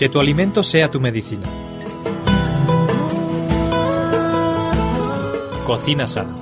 Que 0.00 0.08
tu 0.08 0.18
alimento 0.18 0.62
sea 0.62 0.90
tu 0.90 0.98
medicina. 0.98 1.46
Cocina 5.66 6.08
sana. 6.08 6.34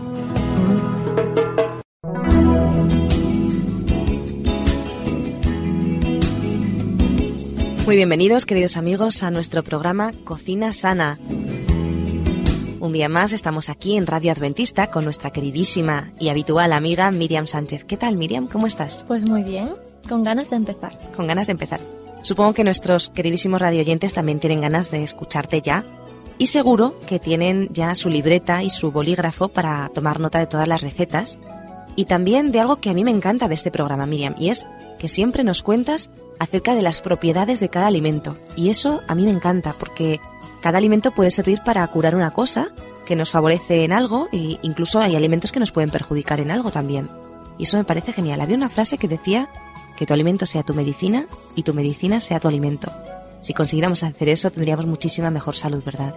Muy 7.85 7.97
bienvenidos, 7.97 8.47
queridos 8.47 8.77
amigos, 8.77 9.25
a 9.25 9.33
nuestro 9.33 9.65
programa 9.65 10.13
Cocina 10.23 10.73
Sana. 10.73 11.19
Un 12.79 12.93
día 12.93 13.09
más 13.09 13.33
estamos 13.33 13.71
aquí 13.71 13.97
en 13.97 14.07
Radio 14.07 14.31
Adventista 14.31 14.89
con 14.89 15.03
nuestra 15.03 15.33
queridísima 15.33 16.13
y 16.21 16.29
habitual 16.29 16.73
amiga 16.73 17.11
Miriam 17.11 17.49
Sánchez. 17.49 17.83
¿Qué 17.83 17.97
tal, 17.97 18.19
Miriam? 18.19 18.47
¿Cómo 18.47 18.69
estás? 18.69 19.05
Pues 19.09 19.25
muy 19.25 19.43
bien, 19.43 19.71
con 20.09 20.23
ganas 20.23 20.49
de 20.49 20.55
empezar. 20.55 20.97
Con 21.17 21.27
ganas 21.27 21.49
de 21.49 21.55
empezar. 21.55 21.81
Supongo 22.23 22.55
que 22.55 22.65
nuestros 22.65 23.09
queridísimos 23.11 23.61
radioyentes 23.61 24.15
también 24.15 24.41
tienen 24.41 24.61
ganas 24.61 24.91
de 24.91 25.03
escucharte 25.03 25.61
ya. 25.61 25.85
Y 26.39 26.47
seguro 26.47 26.99
que 27.07 27.19
tienen 27.19 27.69
ya 27.73 27.95
su 27.95 28.11
libreta 28.11 28.63
y 28.63 28.71
su 28.71 28.93
bolígrafo 28.93 29.49
para 29.49 29.89
tomar 29.95 30.21
nota 30.21 30.39
de 30.39 30.47
todas 30.47 30.69
las 30.69 30.83
recetas. 30.83 31.39
Y 31.97 32.05
también 32.05 32.53
de 32.53 32.61
algo 32.61 32.77
que 32.77 32.91
a 32.91 32.95
mí 32.95 33.03
me 33.03 33.11
encanta 33.11 33.49
de 33.49 33.55
este 33.55 33.73
programa, 33.73 34.07
Miriam, 34.07 34.35
y 34.39 34.51
es 34.51 34.67
que 34.99 35.09
siempre 35.09 35.43
nos 35.43 35.63
cuentas 35.63 36.11
acerca 36.39 36.75
de 36.75 36.83
las 36.83 37.01
propiedades 37.01 37.61
de 37.61 37.69
cada 37.69 37.87
alimento. 37.87 38.37
Y 38.57 38.69
eso 38.69 39.01
a 39.09 39.15
mí 39.15 39.25
me 39.25 39.31
encanta 39.31 39.75
porque 39.79 40.21
cada 40.61 40.79
alimento 40.79 41.13
puede 41.13 41.31
servir 41.31 41.61
para 41.65 41.87
curar 41.89 42.15
una 42.15 42.33
cosa 42.33 42.69
que 43.07 43.17
nos 43.17 43.31
favorece 43.31 43.85
en 43.85 43.93
algo 43.93 44.29
e 44.33 44.59
incluso 44.63 45.01
hay 45.01 45.17
alimentos 45.17 45.51
que 45.51 45.61
nos 45.61 45.73
pueden 45.73 45.91
perjudicar 45.91 46.41
en 46.41 46.51
algo 46.51 46.71
también. 46.71 47.09
Y 47.57 47.65
eso 47.65 47.77
me 47.77 47.85
parece 47.85 48.13
genial. 48.13 48.41
Había 48.41 48.57
una 48.57 48.69
frase 48.69 48.99
que 48.99 49.09
decía 49.09 49.49
que 49.99 50.07
tu 50.07 50.15
alimento 50.15 50.47
sea 50.47 50.63
tu 50.63 50.75
medicina 50.75 51.27
y 51.57 51.65
tu 51.65 51.75
medicina 51.75 52.21
sea 52.21 52.39
tu 52.39 52.47
alimento. 52.47 52.91
Si 53.41 53.53
consiguiéramos 53.53 54.05
hacer 54.05 54.29
eso 54.29 54.51
tendríamos 54.51 54.87
muchísima 54.87 55.31
mejor 55.31 55.57
salud, 55.57 55.83
¿verdad? 55.85 56.15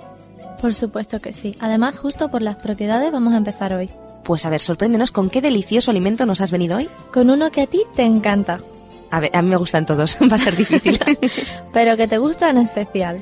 Por 0.61 0.75
supuesto 0.75 1.19
que 1.19 1.33
sí. 1.33 1.55
Además, 1.59 1.97
justo 1.97 2.29
por 2.29 2.43
las 2.43 2.57
propiedades 2.57 3.11
vamos 3.11 3.33
a 3.33 3.37
empezar 3.37 3.73
hoy. 3.73 3.89
Pues 4.23 4.45
a 4.45 4.51
ver, 4.51 4.61
sorpréndenos, 4.61 5.11
¿con 5.11 5.31
qué 5.31 5.41
delicioso 5.41 5.89
alimento 5.89 6.27
nos 6.27 6.41
has 6.41 6.51
venido 6.51 6.77
hoy? 6.77 6.87
Con 7.11 7.31
uno 7.31 7.51
que 7.51 7.61
a 7.61 7.67
ti 7.67 7.81
te 7.95 8.03
encanta. 8.03 8.59
A 9.09 9.19
ver, 9.19 9.31
a 9.33 9.41
mí 9.41 9.49
me 9.49 9.57
gustan 9.57 9.87
todos, 9.87 10.17
va 10.31 10.35
a 10.35 10.39
ser 10.39 10.55
difícil. 10.55 10.99
Pero 11.73 11.97
que 11.97 12.07
te 12.07 12.19
gusta 12.19 12.51
en 12.51 12.59
especial. 12.59 13.19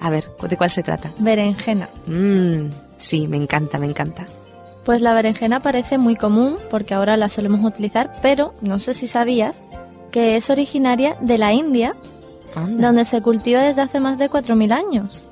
A 0.00 0.10
ver, 0.10 0.30
¿de 0.46 0.56
cuál 0.58 0.70
se 0.70 0.82
trata? 0.82 1.10
Berenjena. 1.18 1.88
Mmm, 2.06 2.68
sí, 2.98 3.26
me 3.26 3.38
encanta, 3.38 3.78
me 3.78 3.86
encanta. 3.86 4.26
Pues 4.84 5.00
la 5.00 5.14
berenjena 5.14 5.60
parece 5.60 5.98
muy 5.98 6.14
común 6.16 6.56
porque 6.70 6.94
ahora 6.94 7.16
la 7.16 7.28
solemos 7.28 7.64
utilizar, 7.64 8.14
pero 8.20 8.52
no 8.60 8.78
sé 8.78 8.94
si 8.94 9.08
sabías 9.08 9.56
que 10.10 10.36
es 10.36 10.50
originaria 10.50 11.16
de 11.20 11.38
la 11.38 11.52
India, 11.52 11.94
Anda. 12.54 12.86
donde 12.86 13.04
se 13.04 13.20
cultiva 13.20 13.62
desde 13.62 13.82
hace 13.82 13.98
más 13.98 14.18
de 14.18 14.30
4.000 14.30 14.72
años. 14.72 15.24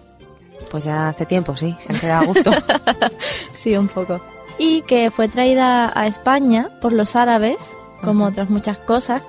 Pues 0.71 0.85
ya 0.85 1.11
hace 1.11 1.27
tiempo, 1.27 1.57
sí, 1.57 1.77
se 1.81 1.93
han 1.93 2.01
quedado 2.01 2.23
a 2.23 2.27
gusto. 2.27 2.51
Sí, 3.55 3.77
un 3.77 3.87
poco. 3.87 4.21
Y 4.59 4.83
que 4.83 5.13
fue 5.13 5.29
traída 5.29 5.93
a 5.95 6.09
España 6.09 6.71
por 6.81 6.93
los 6.93 7.15
árabes, 7.15 7.59
como 8.03 8.25
otras 8.27 8.51
muchas 8.51 8.79
cosas, 8.79 9.23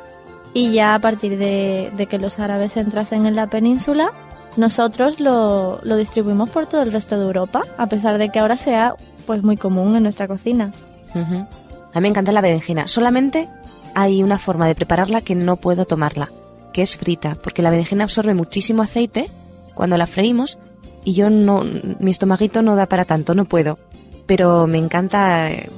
y 0.55 0.73
ya 0.73 0.95
a 0.95 0.99
partir 0.99 1.37
de, 1.37 1.91
de 1.95 2.05
que 2.07 2.17
los 2.17 2.39
árabes 2.39 2.75
entrasen 2.77 3.27
en 3.27 3.35
la 3.35 3.45
península, 3.45 4.09
nosotros 4.57 5.19
lo, 5.19 5.79
lo 5.83 5.97
distribuimos 5.97 6.49
por 6.49 6.65
todo 6.65 6.81
el 6.81 6.91
resto 6.91 7.15
de 7.19 7.25
Europa, 7.25 7.61
a 7.77 7.85
pesar 7.85 8.17
de 8.17 8.29
que 8.29 8.39
ahora 8.39 8.57
sea 8.57 8.95
pues 9.25 9.43
muy 9.43 9.57
común 9.57 9.95
en 9.95 10.03
nuestra 10.03 10.27
cocina. 10.27 10.71
A 11.13 11.99
mí 11.99 12.01
me 12.01 12.07
encanta 12.07 12.31
la 12.31 12.41
berenjena. 12.41 12.87
Solamente 12.87 13.47
hay 13.95 14.23
una 14.23 14.39
forma 14.39 14.67
de 14.67 14.75
prepararla 14.75 15.21
que 15.21 15.35
no 15.35 15.57
puedo 15.57 15.85
tomarla, 15.85 16.31
que 16.71 16.81
es 16.81 16.97
frita, 16.97 17.37
porque 17.43 17.61
la 17.61 17.69
berenjena 17.69 18.03
absorbe 18.03 18.33
muchísimo 18.33 18.81
aceite 18.81 19.29
cuando 19.73 19.97
la 19.97 20.07
freímos 20.07 20.57
y 21.03 21.13
yo 21.13 21.29
no, 21.29 21.63
mi 21.99 22.11
estomaguito 22.11 22.61
no 22.61 22.75
da 22.75 22.87
para 22.87 23.05
tanto, 23.05 23.35
no 23.35 23.45
puedo. 23.45 23.77
Pero 24.25 24.67
me 24.67 24.77
encanta 24.77 25.51
eh, 25.51 25.69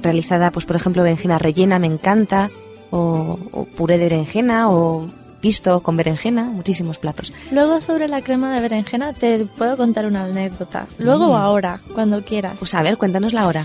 realizada, 0.00 0.50
pues 0.50 0.66
por 0.66 0.76
ejemplo, 0.76 1.02
berenjena 1.02 1.38
rellena, 1.38 1.78
me 1.78 1.86
encanta, 1.86 2.50
o, 2.90 3.38
o 3.52 3.64
puré 3.66 3.98
de 3.98 4.04
berenjena, 4.04 4.70
o 4.70 5.06
pisto 5.40 5.80
con 5.80 5.96
berenjena, 5.96 6.44
muchísimos 6.44 6.98
platos. 6.98 7.32
Luego 7.50 7.80
sobre 7.80 8.08
la 8.08 8.20
crema 8.22 8.54
de 8.54 8.60
berenjena 8.60 9.12
te 9.12 9.44
puedo 9.46 9.76
contar 9.76 10.06
una 10.06 10.24
anécdota. 10.24 10.86
Luego 10.98 11.26
Mm. 11.28 11.30
o 11.30 11.36
ahora, 11.36 11.78
cuando 11.94 12.22
quieras. 12.22 12.56
Pues 12.58 12.74
a 12.74 12.82
ver, 12.82 12.98
cuéntanos 12.98 13.32
la 13.32 13.46
hora. 13.46 13.64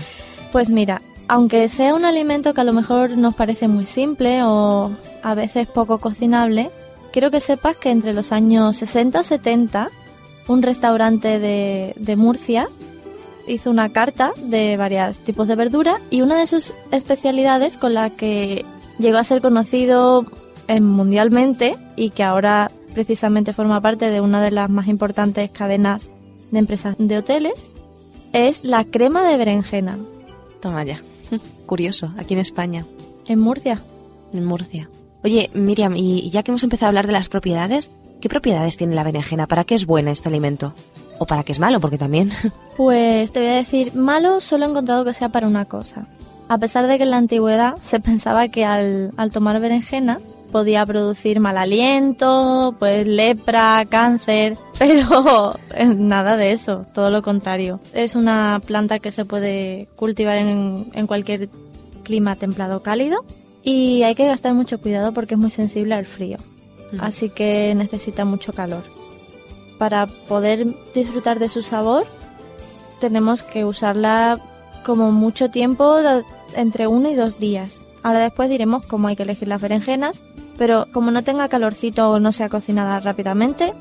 Pues 0.52 0.70
mira, 0.70 1.02
aunque 1.28 1.68
sea 1.68 1.94
un 1.94 2.04
alimento 2.04 2.54
que 2.54 2.60
a 2.60 2.64
lo 2.64 2.72
mejor 2.72 3.16
nos 3.18 3.34
parece 3.34 3.68
muy 3.68 3.84
simple 3.86 4.42
o 4.44 4.90
a 5.22 5.34
veces 5.34 5.66
poco 5.68 5.98
cocinable, 5.98 6.70
quiero 7.12 7.30
que 7.30 7.40
sepas 7.40 7.76
que 7.76 7.90
entre 7.90 8.14
los 8.14 8.32
años 8.32 8.76
60 8.76 9.20
o 9.20 9.22
70, 9.22 9.88
un 10.48 10.62
restaurante 10.62 11.38
de, 11.40 11.94
de 11.96 12.16
Murcia 12.16 12.68
hizo 13.48 13.70
una 13.70 13.90
carta 13.90 14.32
de 14.38 14.76
varios 14.76 15.18
tipos 15.18 15.46
de 15.48 15.54
verdura 15.56 15.98
y 16.10 16.22
una 16.22 16.36
de 16.38 16.46
sus 16.46 16.72
especialidades 16.90 17.76
con 17.76 17.94
la 17.94 18.10
que 18.10 18.64
llegó 18.98 19.18
a 19.18 19.24
ser 19.24 19.40
conocido 19.40 20.24
mundialmente 20.80 21.76
y 21.96 22.10
que 22.10 22.22
ahora 22.22 22.70
precisamente 22.94 23.52
forma 23.52 23.80
parte 23.80 24.10
de 24.10 24.20
una 24.20 24.42
de 24.42 24.50
las 24.50 24.70
más 24.70 24.88
importantes 24.88 25.50
cadenas 25.50 26.10
de 26.50 26.58
empresas 26.58 26.96
de 26.98 27.18
hoteles, 27.18 27.70
es 28.32 28.64
la 28.64 28.84
crema 28.84 29.28
de 29.28 29.36
berenjena. 29.36 29.98
Toma 30.60 30.84
ya. 30.84 31.00
Curioso, 31.66 32.12
aquí 32.16 32.34
en 32.34 32.40
España. 32.40 32.86
En 33.26 33.40
Murcia. 33.40 33.80
En 34.32 34.44
Murcia. 34.44 34.88
Oye, 35.24 35.50
Miriam, 35.54 35.94
y 35.96 36.30
ya 36.30 36.42
que 36.42 36.52
hemos 36.52 36.62
empezado 36.62 36.86
a 36.86 36.90
hablar 36.90 37.06
de 37.06 37.12
las 37.12 37.28
propiedades, 37.28 37.90
¿qué 38.20 38.28
propiedades 38.28 38.76
tiene 38.76 38.94
la 38.94 39.02
berenjena? 39.02 39.46
¿Para 39.46 39.64
qué 39.64 39.74
es 39.74 39.86
buena 39.86 40.10
este 40.10 40.28
alimento? 40.28 40.72
¿O 41.18 41.26
para 41.26 41.42
qué 41.42 41.52
es 41.52 41.58
malo? 41.58 41.80
Porque 41.80 41.98
también. 41.98 42.30
Pues 42.76 43.32
te 43.32 43.40
voy 43.40 43.48
a 43.48 43.54
decir, 43.54 43.94
malo 43.94 44.42
solo 44.42 44.66
he 44.66 44.68
encontrado 44.68 45.02
que 45.02 45.14
sea 45.14 45.30
para 45.30 45.46
una 45.46 45.64
cosa. 45.64 46.06
A 46.48 46.58
pesar 46.58 46.86
de 46.86 46.98
que 46.98 47.04
en 47.04 47.10
la 47.10 47.16
antigüedad 47.16 47.76
se 47.76 48.00
pensaba 48.00 48.48
que 48.48 48.66
al, 48.66 49.12
al 49.16 49.32
tomar 49.32 49.58
berenjena 49.60 50.20
podía 50.56 50.86
producir 50.86 51.38
mal 51.38 51.58
aliento, 51.58 52.74
pues 52.78 53.06
lepra, 53.06 53.84
cáncer, 53.90 54.56
pero 54.78 55.54
nada 55.94 56.38
de 56.38 56.52
eso, 56.52 56.80
todo 56.94 57.10
lo 57.10 57.20
contrario. 57.20 57.78
Es 57.92 58.14
una 58.14 58.62
planta 58.64 58.98
que 58.98 59.12
se 59.12 59.26
puede 59.26 59.86
cultivar 59.96 60.38
en, 60.38 60.86
en 60.94 61.06
cualquier 61.06 61.50
clima 62.04 62.36
templado 62.36 62.78
o 62.78 62.82
cálido 62.82 63.22
y 63.62 64.02
hay 64.02 64.14
que 64.14 64.26
gastar 64.26 64.54
mucho 64.54 64.80
cuidado 64.80 65.12
porque 65.12 65.34
es 65.34 65.40
muy 65.40 65.50
sensible 65.50 65.94
al 65.94 66.06
frío. 66.06 66.38
así 67.00 67.28
que 67.28 67.74
necesita 67.74 68.24
mucho 68.24 68.54
calor. 68.54 68.82
Para 69.76 70.06
poder 70.06 70.66
disfrutar 70.94 71.38
de 71.38 71.50
su 71.50 71.62
sabor, 71.62 72.06
tenemos 72.98 73.42
que 73.42 73.66
usarla 73.66 74.40
como 74.86 75.12
mucho 75.12 75.50
tiempo, 75.50 75.98
entre 76.54 76.86
uno 76.86 77.10
y 77.10 77.14
dos 77.14 77.38
días. 77.38 77.84
Ahora 78.02 78.20
después 78.20 78.48
diremos 78.48 78.86
cómo 78.86 79.08
hay 79.08 79.16
que 79.16 79.24
elegir 79.24 79.48
las 79.48 79.60
berenjenas, 79.60 80.18
pero 80.58 80.86
como 80.92 81.10
no 81.10 81.22
tenga 81.22 81.48
calorcito 81.48 82.10
o 82.10 82.20
no 82.20 82.32
sea 82.32 82.48
cocinada 82.48 83.00
rápidamente, 83.00 83.72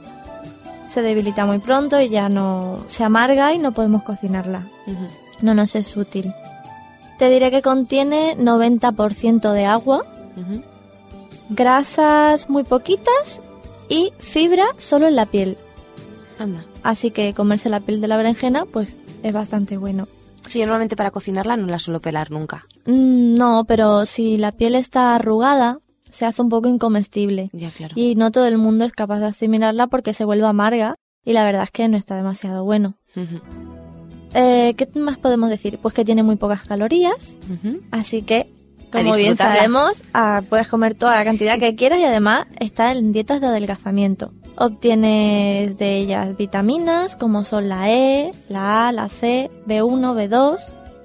se 0.87 1.01
debilita 1.01 1.45
muy 1.45 1.59
pronto 1.59 1.99
y 1.99 2.09
ya 2.09 2.29
no 2.29 2.83
se 2.87 3.03
amarga 3.03 3.53
y 3.53 3.57
no 3.57 3.71
podemos 3.73 4.03
cocinarla. 4.03 4.63
No 5.41 5.53
nos 5.53 5.75
es 5.75 5.95
útil. 5.97 6.31
Te 7.17 7.29
diré 7.29 7.51
que 7.51 7.61
contiene 7.61 8.35
90% 8.37 9.51
de 9.51 9.65
agua, 9.65 10.03
grasas 11.49 12.49
muy 12.49 12.63
poquitas 12.63 13.41
y 13.89 14.11
fibra 14.19 14.65
solo 14.77 15.07
en 15.07 15.15
la 15.15 15.25
piel. 15.25 15.57
Anda. 16.39 16.65
Así 16.83 17.11
que 17.11 17.33
comerse 17.33 17.69
la 17.69 17.79
piel 17.79 18.01
de 18.01 18.07
la 18.07 18.17
berenjena 18.17 18.65
pues 18.65 18.97
es 19.23 19.33
bastante 19.33 19.77
bueno. 19.77 20.07
Sí, 20.45 20.59
yo 20.59 20.65
normalmente 20.65 20.95
para 20.95 21.11
cocinarla 21.11 21.57
no 21.57 21.67
la 21.67 21.79
suelo 21.79 21.99
pelar 21.99 22.31
nunca. 22.31 22.65
Mm, 22.85 23.35
no, 23.35 23.65
pero 23.65 24.05
si 24.05 24.37
la 24.37 24.51
piel 24.51 24.75
está 24.75 25.15
arrugada, 25.15 25.79
se 26.15 26.25
hace 26.25 26.41
un 26.41 26.49
poco 26.49 26.69
incomestible. 26.69 27.49
Ya, 27.51 27.69
claro. 27.71 27.93
Y 27.97 28.15
no 28.15 28.31
todo 28.31 28.47
el 28.47 28.57
mundo 28.57 28.85
es 28.85 28.93
capaz 28.93 29.19
de 29.19 29.27
asimilarla 29.27 29.87
porque 29.87 30.13
se 30.13 30.23
vuelve 30.23 30.47
amarga 30.47 30.95
y 31.25 31.33
la 31.33 31.43
verdad 31.43 31.63
es 31.63 31.71
que 31.71 31.89
no 31.89 31.97
está 31.97 32.15
demasiado 32.15 32.63
bueno. 32.63 32.95
Eh, 34.33 34.75
¿Qué 34.77 34.87
más 34.95 35.17
podemos 35.17 35.49
decir? 35.49 35.77
Pues 35.81 35.93
que 35.93 36.05
tiene 36.05 36.23
muy 36.23 36.37
pocas 36.37 36.63
calorías, 36.63 37.35
así 37.91 38.21
que, 38.21 38.49
como 38.91 39.15
bien 39.15 39.35
sabemos, 39.35 40.01
ah, 40.13 40.41
puedes 40.47 40.67
comer 40.67 40.95
toda 40.95 41.15
la 41.17 41.25
cantidad 41.25 41.59
que 41.59 41.75
quieras 41.75 41.99
y 41.99 42.05
además 42.05 42.47
está 42.59 42.91
en 42.91 43.11
dietas 43.11 43.41
de 43.41 43.47
adelgazamiento. 43.47 44.31
Obtienes 44.57 45.77
de 45.77 45.97
ellas 45.97 46.37
vitaminas 46.37 47.17
como 47.17 47.43
son 47.43 47.67
la 47.67 47.91
E, 47.91 48.31
la 48.47 48.87
A, 48.87 48.91
la 48.93 49.09
C, 49.09 49.49
B1, 49.67 50.15
B2. 50.15 50.59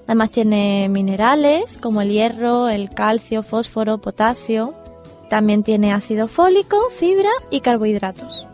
Además 0.06 0.30
tiene 0.30 0.88
minerales 0.88 1.78
como 1.78 2.02
el 2.02 2.10
hierro, 2.10 2.68
el 2.68 2.90
calcio, 2.90 3.42
fósforo, 3.42 3.98
potasio. 3.98 4.74
También 5.30 5.62
tiene 5.62 5.92
ácido 5.94 6.28
fólico, 6.28 6.76
fibra 6.90 7.30
y 7.50 7.60
carbohidratos. 7.60 8.46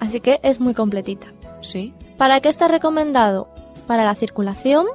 Así 0.00 0.18
que 0.20 0.40
es 0.42 0.58
muy 0.58 0.74
completita. 0.74 1.28
Sí. 1.60 1.94
¿Para 2.18 2.40
qué 2.40 2.48
está 2.48 2.66
recomendado? 2.66 3.48
Para 3.86 4.04
la 4.04 4.14
circulación, 4.16 4.86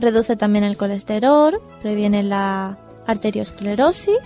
reduce 0.00 0.36
también 0.36 0.64
el 0.64 0.76
colesterol, 0.76 1.58
previene 1.82 2.22
la 2.22 2.78
arteriosclerosis 3.06 4.16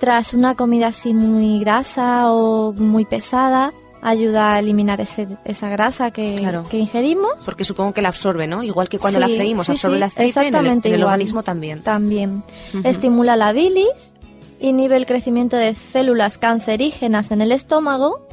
tras 0.00 0.34
una 0.34 0.54
comida 0.54 0.88
así 0.88 1.14
muy 1.14 1.58
grasa 1.60 2.30
o 2.32 2.72
muy 2.74 3.04
pesada, 3.06 3.72
ayuda 4.02 4.54
a 4.54 4.58
eliminar 4.58 5.00
ese, 5.00 5.26
esa 5.44 5.68
grasa 5.70 6.10
que, 6.10 6.34
Claro. 6.36 6.64
que 6.70 6.78
ingerimos. 6.78 7.32
Porque 7.44 7.64
supongo 7.64 7.94
que 7.94 8.02
la 8.02 8.08
absorbe, 8.08 8.46
¿no? 8.46 8.62
Igual 8.62 8.88
que 8.88 8.98
cuando 8.98 9.18
Sí, 9.18 9.28
la 9.28 9.34
freímos 9.34 9.66
sí, 9.66 9.72
absorbe 9.72 9.94
sí, 9.94 9.98
el 9.98 10.02
aceite, 10.02 10.48
en 10.48 10.54
el, 10.56 10.94
en 10.94 11.02
organismo 11.04 11.42
también. 11.42 11.80
También 11.82 12.42
estimula 12.82 13.36
la 13.36 13.52
bilis, 13.52 14.13
inhibe 14.68 14.96
el 14.96 15.06
crecimiento 15.06 15.56
de 15.56 15.74
células 15.74 16.38
cancerígenas 16.38 17.30
en 17.30 17.40
el 17.40 17.52
estómago, 17.52 18.26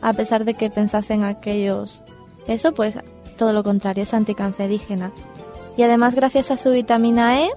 a 0.00 0.12
pesar 0.12 0.44
de 0.44 0.54
que 0.54 0.70
pensasen 0.70 1.22
aquellos 1.22 2.02
eso, 2.46 2.72
pues 2.72 2.98
todo 3.36 3.52
lo 3.52 3.62
contrario, 3.62 4.02
es 4.02 4.12
anticancerígena. 4.12 5.12
Y 5.76 5.82
además, 5.82 6.14
gracias 6.14 6.50
a 6.50 6.56
su 6.56 6.70
vitamina 6.70 7.42
E, 7.42 7.50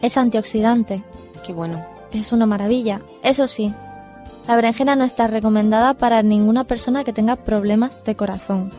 es 0.00 0.16
antioxidante. 0.16 1.02
Qué 1.44 1.52
bueno. 1.52 1.84
Es 2.12 2.32
una 2.32 2.46
maravilla. 2.46 3.00
Eso 3.22 3.48
sí, 3.48 3.74
la 4.46 4.56
berenjena 4.56 4.96
no 4.96 5.04
está 5.04 5.26
recomendada 5.26 5.94
para 5.94 6.22
ninguna 6.22 6.64
persona 6.64 7.04
que 7.04 7.12
tenga 7.12 7.36
problemas 7.36 8.02
de 8.04 8.14
corazón. 8.14 8.70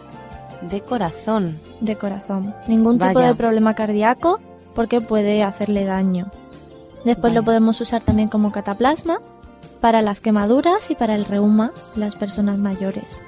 De 0.62 0.82
corazón. 0.82 1.60
De 1.82 1.96
corazón. 1.96 2.56
Ningún 2.68 3.00
tipo 3.00 3.20
de 3.20 3.36
problema 3.36 3.76
cardíaco 3.76 4.40
porque 4.74 5.02
puede 5.02 5.44
hacerle 5.44 5.86
daño. 5.86 6.32
Después 7.06 7.32
Vale. 7.32 7.36
lo 7.36 7.44
podemos 7.44 7.80
usar 7.82 8.02
también 8.02 8.30
como 8.30 8.52
cataplasma 8.52 9.20
para 9.82 10.02
las 10.02 10.20
quemaduras 10.20 10.90
y 10.92 10.96
para 10.96 11.16
el 11.16 11.26
reuma 11.26 11.72
de 11.96 12.02
las 12.02 12.16
personas 12.16 12.58
mayores. 12.58 13.20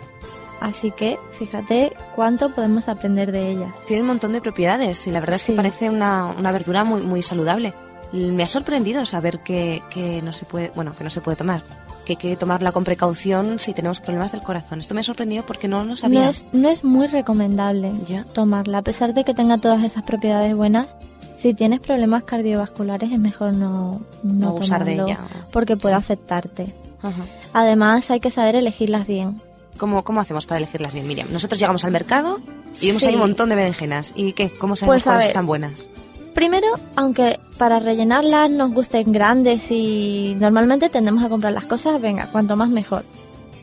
Así 0.60 0.92
que 0.92 1.18
fíjate 1.40 1.94
cuánto 2.16 2.50
podemos 2.54 2.88
aprender 2.88 3.32
de 3.32 3.50
ellas. 3.52 3.72
Tiene 3.88 4.02
un 4.02 4.08
montón 4.08 4.32
de 4.34 4.42
propiedades 4.42 5.08
y 5.08 5.12
la 5.12 5.20
verdad 5.20 5.38
es 5.38 5.44
que 5.46 5.54
Sí. 5.54 5.56
parece 5.58 5.90
una, 5.90 6.26
una 6.26 6.52
verdura 6.52 6.84
muy, 6.84 7.02
muy 7.02 7.24
saludable. 7.24 7.74
Me 8.14 8.44
ha 8.44 8.48
sorprendido 8.48 9.06
saber 9.06 9.40
que, 9.40 9.82
que 9.90 10.22
no 10.22 10.34
se 10.34 10.46
puede, 10.46 10.72
bueno, 10.76 10.94
que 10.96 11.04
no 11.04 11.10
se 11.10 11.22
puede 11.22 11.38
tomar. 11.38 11.64
Que 12.06 12.14
hay 12.14 12.18
que 12.18 12.36
tomarla 12.36 12.72
con 12.74 12.84
precaución 12.84 13.58
si 13.60 13.74
tenemos 13.74 14.02
problemas 14.02 14.34
del 14.34 14.44
corazón. 14.44 14.80
Esto 14.80 14.94
me 14.94 15.00
ha 15.02 15.04
sorprendido 15.04 15.46
porque 15.46 15.68
no 15.68 15.84
lo 15.86 15.96
sabía. 15.96 16.24
No 16.26 16.30
es, 16.30 16.46
no 16.52 16.70
es 16.70 16.84
muy 16.84 17.08
recomendable 17.08 17.94
Ya. 18.06 18.26
tomarla, 18.26 18.80
a 18.80 18.82
pesar 18.82 19.14
de 19.14 19.24
que 19.24 19.34
tenga 19.34 19.58
todas 19.60 19.84
esas 19.84 20.04
propiedades 20.04 20.56
buenas. 20.56 20.96
Si 21.42 21.56
tienes 21.56 21.80
problemas 21.80 22.24
cardiovasculares 22.24 23.12
es 23.12 23.18
mejor 23.20 23.54
no, 23.54 24.00
no, 24.22 24.34
No 24.36 24.48
abusar 24.50 24.86
de 24.86 24.94
ella. 24.94 25.18
porque 25.52 25.76
puede 25.76 25.96
Sí. 25.96 26.00
afectarte. 26.00 26.76
Ajá. 27.02 27.24
Además 27.54 28.12
hay 28.12 28.20
que 28.20 28.30
saber 28.30 28.56
elegirlas 28.56 29.08
bien. 29.08 29.42
¿Cómo, 29.78 30.04
¿Cómo 30.04 30.22
hacemos 30.22 30.46
para 30.46 30.60
elegirlas 30.60 30.94
bien, 30.94 31.08
Miriam? 31.08 31.30
Nosotros 31.32 31.60
llegamos 31.60 31.84
al 31.84 31.92
mercado 31.92 32.40
y 32.80 32.88
vemos 32.88 33.02
Sí. 33.02 33.08
ahí 33.08 33.16
un 33.16 33.22
montón 33.22 33.50
de 33.50 33.56
berenjenas. 33.56 34.14
¿Y 34.16 34.34
qué? 34.34 34.52
¿Cómo 34.56 34.76
sabemos 34.76 34.94
Pues, 34.98 35.04
cuáles 35.06 35.24
ver. 35.24 35.32
están 35.32 35.48
buenas? 35.48 35.90
Primero, 36.36 36.68
aunque 36.96 37.40
para 37.58 37.80
rellenarlas 37.80 38.52
nos 38.52 38.72
gusten 38.72 39.12
grandes 39.12 39.72
y 39.72 40.38
normalmente 40.40 40.90
tendemos 40.90 41.24
a 41.24 41.30
comprar 41.30 41.54
las 41.54 41.66
cosas, 41.66 42.00
venga, 42.00 42.28
cuanto 42.28 42.56
más 42.56 42.70
mejor. 42.70 43.04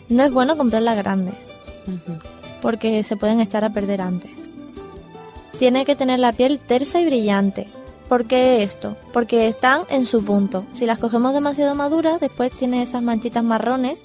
No 0.09 0.25
es 0.25 0.33
bueno 0.33 0.57
comprarlas 0.57 0.97
grandes, 0.97 1.35
Ujú. 1.87 2.19
porque 2.61 3.05
se 3.05 3.17
pueden 3.17 3.41
echar 3.41 3.63
a 3.65 3.71
perder 3.71 4.03
antes. 4.03 4.33
Tiene 5.59 5.85
que 5.85 5.97
tener 5.97 6.19
la 6.19 6.33
piel 6.33 6.59
tersa 6.59 7.01
y 7.01 7.07
brillante. 7.07 7.67
¿Por 8.09 8.27
qué 8.27 8.63
esto? 8.63 8.97
Porque 9.13 9.49
están 9.49 9.83
en 9.91 10.07
su 10.07 10.25
punto. 10.25 10.65
Si 10.73 10.87
las 10.87 10.99
cogemos 10.99 11.35
demasiado 11.35 11.75
maduras, 11.75 12.21
después 12.21 12.53
tiene 12.53 12.83
esas 12.83 13.03
manchitas 13.03 13.45
marrones 13.45 14.03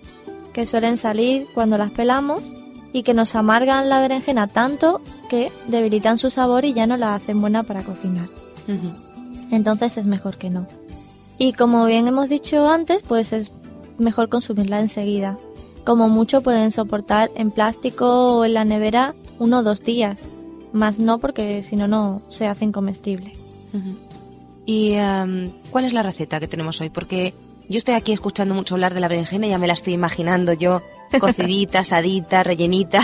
que 0.51 0.65
suelen 0.65 0.97
salir 0.97 1.47
cuando 1.53 1.77
las 1.77 1.91
pelamos 1.91 2.44
y 2.91 3.03
que 3.03 3.13
nos 3.13 3.35
amargan 3.35 3.89
la 3.89 4.01
berenjena 4.01 4.47
tanto 4.47 5.01
que 5.29 5.51
debilitan 5.67 6.17
su 6.17 6.29
sabor 6.29 6.65
y 6.65 6.73
ya 6.73 6.85
no 6.85 6.97
la 6.97 7.15
hacen 7.15 7.39
buena 7.39 7.63
para 7.63 7.81
cocinar. 7.81 8.27
Entonces 9.51 9.97
es 9.97 10.05
mejor 10.05 10.38
que 10.38 10.50
no. 10.50 10.67
Y 11.38 11.53
como 11.53 11.85
bien 11.85 12.07
hemos 12.07 12.29
dicho 12.29 12.69
antes, 12.69 13.01
pues 13.03 13.33
es 13.33 13.51
mejor 13.97 14.29
consumirla 14.29 14.79
enseguida. 14.79 15.38
Como 15.85 16.09
mucho 16.09 16.41
pueden 16.41 16.71
soportar 16.71 17.31
en 17.35 17.51
plástico 17.51 18.38
o 18.38 18.45
en 18.45 18.53
la 18.53 18.65
nevera 18.65 19.13
uno 19.39 19.59
o 19.59 19.63
dos 19.63 19.81
días. 19.83 20.21
Más 20.73 20.99
no 20.99 21.19
porque 21.19 21.61
si 21.61 21.75
no, 21.75 21.87
no 21.87 22.21
se 22.29 22.47
hace 22.47 22.65
incomestible. 22.65 23.31
¿Y 24.65 24.93
em, 24.93 25.51
cuál 25.71 25.85
es 25.85 25.93
la 25.93 26.03
receta 26.03 26.39
que 26.39 26.47
tenemos 26.47 26.81
hoy? 26.81 26.89
Porque 26.89 27.33
yo 27.69 27.77
estoy 27.77 27.95
aquí 27.95 28.11
escuchando 28.11 28.55
mucho 28.55 28.75
hablar 28.75 28.93
de 28.93 28.99
la 28.99 29.07
berenjena 29.07 29.47
y 29.47 29.49
ya 29.49 29.57
me 29.57 29.67
la 29.67 29.73
estoy 29.73 29.93
imaginando 29.93 30.53
yo 30.53 30.81
cocidita, 31.19 31.79
asadita, 31.79 32.43
rellenita. 32.43 33.01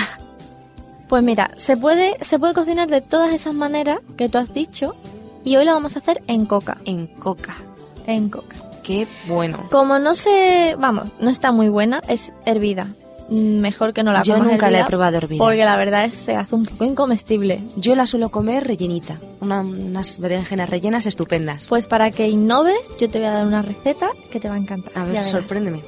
Pues 1.07 1.23
mira, 1.23 1.51
se 1.57 1.75
puede, 1.75 2.17
se 2.23 2.37
puede 2.37 2.53
cocinar 2.53 2.87
de 2.87 3.01
todas 3.01 3.33
esas 3.33 3.55
maneras 3.55 3.99
que 4.17 4.29
tú 4.29 4.37
has 4.37 4.53
dicho 4.53 4.95
y 5.43 5.55
hoy 5.55 5.65
lo 5.65 5.73
vamos 5.73 5.95
a 5.95 5.99
hacer 5.99 6.21
en 6.27 6.45
coca. 6.45 6.77
En 6.85 7.07
coca. 7.07 7.57
En 8.05 8.29
coca. 8.29 8.57
Qué 8.83 9.07
bueno. 9.27 9.67
Como 9.69 9.99
no 9.99 10.15
se, 10.15 10.75
vamos, 10.79 11.09
no 11.19 11.29
está 11.29 11.51
muy 11.51 11.69
buena, 11.69 12.01
es 12.07 12.33
hervida. 12.45 12.87
Mejor 13.31 13.93
que 13.93 14.01
no 14.03 14.11
la 14.11 14.21
Yo 14.23 14.35
comas 14.35 14.49
nunca 14.51 14.69
la 14.71 14.79
he 14.81 14.85
probado 14.85 15.17
hervida. 15.17 15.37
Porque 15.43 15.63
la 15.63 15.75
verdad 15.77 16.05
es 16.05 16.13
se 16.13 16.35
hace 16.35 16.55
un 16.55 16.65
poco 16.65 16.83
incomestible. 16.85 17.61
Yo 17.75 17.95
la 17.95 18.05
suelo 18.07 18.29
comer 18.29 18.65
rellenita. 18.65 19.17
Una- 19.39 19.61
unas 19.61 20.19
berenjenas 20.19 20.69
rellenas 20.69 21.05
estupendas. 21.05 21.67
Pues 21.67 21.87
para 21.87 22.09
que 22.11 22.27
innoves, 22.27 22.89
yo 22.99 23.09
te 23.09 23.19
voy 23.19 23.27
a 23.27 23.31
dar 23.33 23.45
una 23.45 23.61
receta 23.61 24.07
que 24.31 24.39
te 24.39 24.49
va 24.49 24.55
a 24.55 24.57
encantar. 24.57 24.91
a 24.95 25.05
ver, 25.05 25.23
sorpréndeme. 25.25 25.81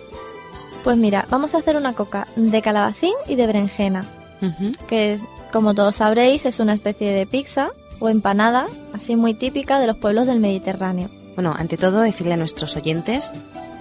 Pues 0.83 0.97
mira, 0.97 1.25
vamos 1.29 1.53
a 1.55 1.59
hacer 1.59 1.77
una 1.77 1.93
coca 1.93 2.27
de 2.35 2.61
calabacín 2.61 3.13
y 3.27 3.35
de 3.35 3.45
berenjena, 3.47 4.03
que 4.87 5.13
es, 5.13 5.21
como 5.53 5.73
todos 5.75 5.97
sabréis, 5.97 6.45
es 6.47 6.59
una 6.59 6.73
especie 6.73 7.13
de 7.13 7.27
pizza 7.27 7.69
o 7.99 8.09
empanada, 8.09 8.65
así 8.93 9.15
muy 9.15 9.35
típica 9.35 9.79
de 9.79 9.85
los 9.87 9.97
pueblos 9.97 10.25
del 10.25 10.39
Mediterráneo. 10.39 11.09
Bueno, 11.35 11.53
ante 11.55 11.77
todo 11.77 12.01
decirle 12.01 12.33
a 12.33 12.37
nuestros 12.37 12.75
oyentes 12.75 13.31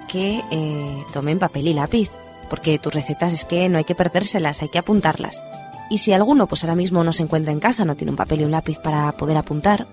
que 0.09 0.41
eh, 0.51 1.05
tomen 1.15 1.39
papel 1.39 1.69
y 1.69 1.73
lápiz, 1.75 2.11
porque 2.51 2.79
tus 2.79 2.93
recetas 2.93 3.33
es 3.33 3.47
que 3.47 3.69
no 3.71 3.79
hay 3.79 3.85
que 3.85 3.95
perdérselas, 3.95 4.61
hay 4.61 4.69
que 4.69 4.79
apuntarlas. 4.79 5.41
Y 5.89 5.99
si 5.99 6.13
alguno 6.13 6.47
pues 6.47 6.65
ahora 6.65 6.77
mismo 6.77 7.03
no 7.03 7.13
se 7.13 7.23
encuentra 7.23 7.53
en 7.53 7.61
casa, 7.61 7.87
no 7.87 7.97
tiene 7.97 8.11
un 8.11 8.17
papel 8.17 8.43
y 8.43 8.45
un 8.45 8.51
lápiz 8.51 8.79
para 8.79 9.11
poder 9.13 9.39
apuntar, 9.39 9.87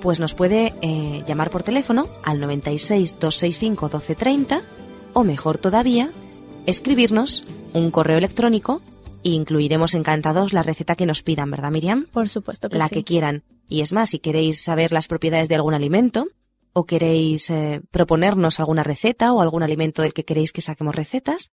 pues 0.00 0.18
nos 0.18 0.34
puede 0.34 0.72
eh, 0.80 1.22
llamar 1.26 1.50
por 1.50 1.62
teléfono 1.62 2.06
al 2.24 2.40
96 2.40 3.18
265 3.20 3.86
1230 3.86 4.62
o 5.12 5.24
mejor 5.24 5.58
todavía, 5.58 6.10
escribirnos 6.66 7.44
un 7.74 7.90
correo 7.90 8.18
electrónico 8.18 8.80
e 9.24 9.30
incluiremos 9.30 9.94
encantados 9.94 10.52
la 10.52 10.62
receta 10.62 10.96
que 10.96 11.06
nos 11.06 11.22
pidan, 11.22 11.50
¿verdad 11.50 11.70
Miriam? 11.70 12.06
Por 12.12 12.28
supuesto 12.28 12.68
que 12.68 12.78
la 12.78 12.88
sí. 12.88 12.96
que 12.96 13.04
quieran. 13.04 13.42
Y 13.68 13.82
es 13.82 13.92
más, 13.92 14.10
si 14.10 14.18
queréis 14.18 14.62
saber 14.62 14.92
las 14.92 15.06
propiedades 15.06 15.48
de 15.48 15.54
algún 15.54 15.74
alimento 15.74 16.28
o 16.72 16.84
queréis 16.84 17.50
eh, 17.50 17.82
proponernos 17.90 18.60
alguna 18.60 18.82
receta 18.82 19.32
o 19.32 19.40
algún 19.40 19.62
alimento 19.62 20.02
del 20.02 20.14
que 20.14 20.24
queréis 20.24 20.52
que 20.52 20.60
saquemos 20.60 20.94
recetas, 20.94 21.52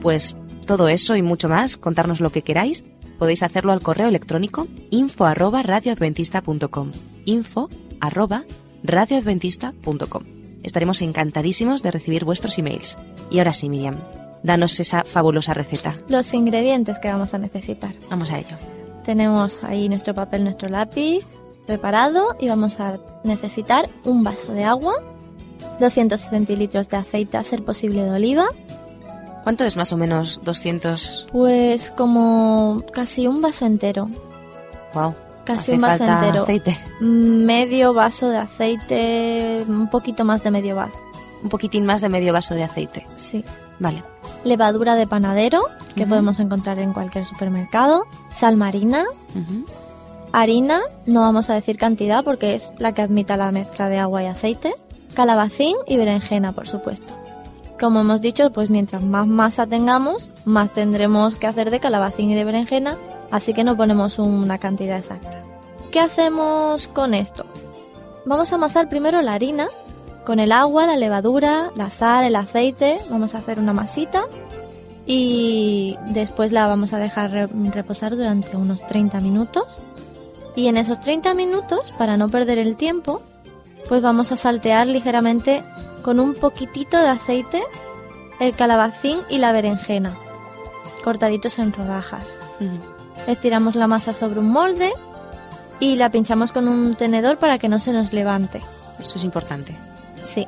pues 0.00 0.36
todo 0.66 0.88
eso 0.88 1.16
y 1.16 1.22
mucho 1.22 1.48
más, 1.48 1.76
contarnos 1.76 2.20
lo 2.20 2.30
que 2.30 2.42
queráis, 2.42 2.84
podéis 3.18 3.42
hacerlo 3.42 3.72
al 3.72 3.82
correo 3.82 4.08
electrónico 4.08 4.68
info 4.90 5.26
arroba 5.26 5.62
radioadventista.com 5.62 6.90
info 7.26 7.68
arroba 8.00 8.44
radioadventista.com 8.82 10.40
Estaremos 10.62 11.00
encantadísimos 11.02 11.82
de 11.82 11.90
recibir 11.90 12.24
vuestros 12.24 12.58
emails. 12.58 12.98
Y 13.30 13.38
ahora 13.38 13.52
sí, 13.52 13.68
Miriam, 13.68 13.96
danos 14.42 14.78
esa 14.78 15.04
fabulosa 15.04 15.54
receta. 15.54 15.96
Los 16.08 16.34
ingredientes 16.34 16.98
que 16.98 17.08
vamos 17.08 17.34
a 17.34 17.38
necesitar. 17.38 17.94
Vamos 18.10 18.30
a 18.30 18.38
ello. 18.38 18.56
Tenemos 19.04 19.64
ahí 19.64 19.88
nuestro 19.88 20.14
papel, 20.14 20.44
nuestro 20.44 20.68
lápiz 20.68 21.24
preparado 21.70 22.34
y 22.40 22.48
vamos 22.48 22.80
a 22.80 22.98
necesitar 23.22 23.88
un 24.04 24.24
vaso 24.24 24.52
de 24.52 24.64
agua, 24.64 24.94
200 25.78 26.20
centilitros 26.20 26.88
de 26.88 26.96
aceite 26.96 27.36
a 27.36 27.44
ser 27.44 27.64
posible 27.64 28.02
de 28.02 28.10
oliva, 28.10 28.46
¿Cuánto 29.44 29.64
es 29.64 29.76
más 29.76 29.92
o 29.92 29.96
menos 29.96 30.40
200? 30.44 31.28
pues 31.30 31.90
como 31.92 32.82
casi 32.92 33.28
un 33.28 33.40
vaso 33.40 33.66
entero, 33.66 34.08
Wow. 34.94 35.14
casi 35.44 35.60
Hace 35.60 35.72
un 35.74 35.80
vaso 35.82 35.98
falta 36.04 36.26
entero, 36.26 36.42
aceite. 36.42 36.76
medio 37.00 37.94
vaso 37.94 38.28
de 38.30 38.38
aceite, 38.38 39.64
un 39.68 39.88
poquito 39.88 40.24
más 40.24 40.42
de 40.42 40.50
medio 40.50 40.74
vaso, 40.74 40.96
Un 41.44 41.48
poquitín 41.50 41.86
más 41.86 42.00
de 42.00 42.08
medio 42.08 42.32
vaso 42.32 42.54
de 42.54 42.64
aceite. 42.64 43.06
sí. 43.16 43.44
Vale. 43.78 44.02
Levadura 44.44 44.94
de 44.96 45.06
panadero, 45.06 45.62
que 45.94 46.04
podemos 46.06 46.38
encontrar 46.40 46.78
en 46.80 46.92
cualquier 46.92 47.24
supermercado, 47.24 48.04
sal 48.30 48.56
marina, 48.58 49.04
Ujú. 49.34 49.64
Harina, 50.32 50.80
no 51.06 51.20
vamos 51.22 51.50
a 51.50 51.54
decir 51.54 51.76
cantidad 51.76 52.22
porque 52.24 52.54
es 52.54 52.72
la 52.78 52.92
que 52.92 53.02
admita 53.02 53.36
la 53.36 53.50
mezcla 53.52 53.88
de 53.88 53.98
agua 53.98 54.22
y 54.22 54.26
aceite. 54.26 54.72
Calabacín 55.14 55.76
y 55.86 55.96
berenjena, 55.96 56.52
por 56.52 56.68
supuesto. 56.68 57.12
Como 57.80 58.00
hemos 58.00 58.20
dicho, 58.20 58.50
pues 58.52 58.70
mientras 58.70 59.02
más 59.02 59.26
masa 59.26 59.66
tengamos, 59.66 60.28
más 60.44 60.72
tendremos 60.72 61.36
que 61.36 61.46
hacer 61.46 61.70
de 61.70 61.80
calabacín 61.80 62.30
y 62.30 62.34
de 62.34 62.44
berenjena, 62.44 62.94
así 63.30 63.54
que 63.54 63.64
no 63.64 63.76
ponemos 63.76 64.18
una 64.18 64.58
cantidad 64.58 64.98
exacta. 64.98 65.40
¿Qué 65.90 65.98
hacemos 65.98 66.86
con 66.88 67.14
esto? 67.14 67.44
Vamos 68.26 68.52
a 68.52 68.56
amasar 68.56 68.88
primero 68.88 69.22
la 69.22 69.32
harina 69.32 69.66
con 70.24 70.38
el 70.38 70.52
agua, 70.52 70.86
la 70.86 70.96
levadura, 70.96 71.70
la 71.74 71.90
sal, 71.90 72.24
el 72.24 72.36
aceite. 72.36 72.98
Vamos 73.10 73.34
a 73.34 73.38
hacer 73.38 73.58
una 73.58 73.72
masita 73.72 74.24
y 75.06 75.96
después 76.10 76.52
la 76.52 76.66
vamos 76.66 76.92
a 76.92 76.98
dejar 76.98 77.30
re- 77.32 77.48
reposar 77.72 78.14
durante 78.14 78.56
unos 78.56 78.86
30 78.86 79.20
minutos. 79.20 79.82
Y 80.56 80.66
en 80.66 80.76
esos 80.76 81.00
30 81.00 81.34
minutos, 81.34 81.92
para 81.96 82.16
no 82.16 82.28
perder 82.28 82.58
el 82.58 82.76
tiempo, 82.76 83.22
pues 83.88 84.02
vamos 84.02 84.32
a 84.32 84.36
saltear 84.36 84.86
ligeramente 84.86 85.62
con 86.02 86.20
un 86.20 86.34
poquitito 86.34 86.96
de 86.98 87.08
aceite 87.08 87.62
el 88.40 88.54
calabacín 88.54 89.18
y 89.28 89.38
la 89.38 89.52
berenjena, 89.52 90.14
cortaditos 91.04 91.58
en 91.58 91.72
rodajas. 91.72 92.24
Estiramos 93.26 93.74
la 93.76 93.86
masa 93.86 94.14
sobre 94.14 94.40
un 94.40 94.50
molde 94.50 94.92
y 95.78 95.96
la 95.96 96.10
pinchamos 96.10 96.52
con 96.52 96.66
un 96.66 96.94
tenedor 96.96 97.38
para 97.38 97.58
que 97.58 97.68
no 97.68 97.78
se 97.78 97.92
nos 97.92 98.12
levante. 98.12 98.60
Eso 98.98 99.18
es 99.18 99.24
importante. 99.24 99.74
Sí. 100.22 100.46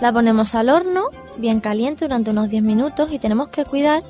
La 0.00 0.12
ponemos 0.12 0.54
al 0.54 0.68
horno, 0.68 1.10
bien 1.36 1.60
caliente 1.60 2.04
durante 2.04 2.30
unos 2.30 2.48
10 2.50 2.62
minutos 2.62 3.12
y 3.12 3.18
tenemos 3.18 3.50
que 3.50 3.64
cuidar 3.64 4.02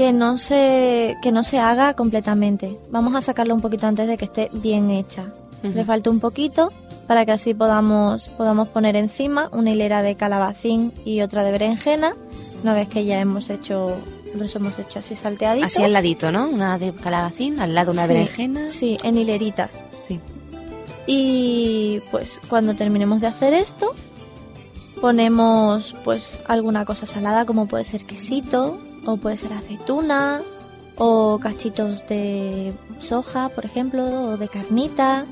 que 0.00 0.14
no 0.14 0.38
se 0.38 1.18
que 1.20 1.30
no 1.30 1.44
se 1.44 1.58
haga 1.58 1.92
completamente. 1.92 2.74
Vamos 2.90 3.14
a 3.14 3.20
sacarlo 3.20 3.54
un 3.54 3.60
poquito 3.60 3.86
antes 3.86 4.08
de 4.08 4.16
que 4.16 4.24
esté 4.24 4.48
bien 4.50 4.90
hecha. 4.90 5.26
Le 5.62 5.84
falta 5.84 6.08
un 6.08 6.20
poquito 6.20 6.72
para 7.06 7.26
que 7.26 7.32
así 7.32 7.52
podamos 7.52 8.28
podamos 8.28 8.68
poner 8.68 8.96
encima 8.96 9.50
una 9.52 9.72
hilera 9.72 10.02
de 10.02 10.14
calabacín 10.14 10.94
y 11.04 11.20
otra 11.20 11.44
de 11.44 11.50
berenjena 11.52 12.14
una 12.62 12.72
vez 12.72 12.88
que 12.88 13.04
ya 13.04 13.20
hemos 13.20 13.50
hecho 13.50 13.94
los 14.34 14.56
hemos 14.56 14.78
hecho 14.78 15.00
así 15.00 15.14
salteaditos. 15.14 15.70
Así 15.70 15.82
al 15.82 15.92
ladito, 15.92 16.32
¿no? 16.32 16.48
Una 16.48 16.78
de 16.78 16.94
calabacín, 16.94 17.60
al 17.60 17.74
lado 17.74 17.92
una 17.92 18.06
Sí, 18.06 18.08
berenjena. 18.08 18.70
Sí, 18.70 18.96
en 19.04 19.18
hileritas. 19.18 19.70
Sí. 20.02 20.18
Y 21.06 22.00
pues 22.10 22.40
cuando 22.48 22.74
terminemos 22.74 23.20
de 23.20 23.26
hacer 23.26 23.52
esto, 23.52 23.92
ponemos 25.02 25.94
pues 26.04 26.40
alguna 26.48 26.86
cosa 26.86 27.04
salada 27.04 27.44
como 27.44 27.66
puede 27.66 27.84
ser 27.84 28.06
quesito 28.06 28.80
o 29.06 29.16
puede 29.16 29.36
ser 29.36 29.52
aceituna 29.52 30.42
o 30.96 31.38
cachitos 31.42 32.06
de 32.08 32.74
soja, 33.00 33.48
por 33.48 33.64
ejemplo, 33.64 34.04
o 34.04 34.36
de 34.36 34.48
carnita. 34.48 35.24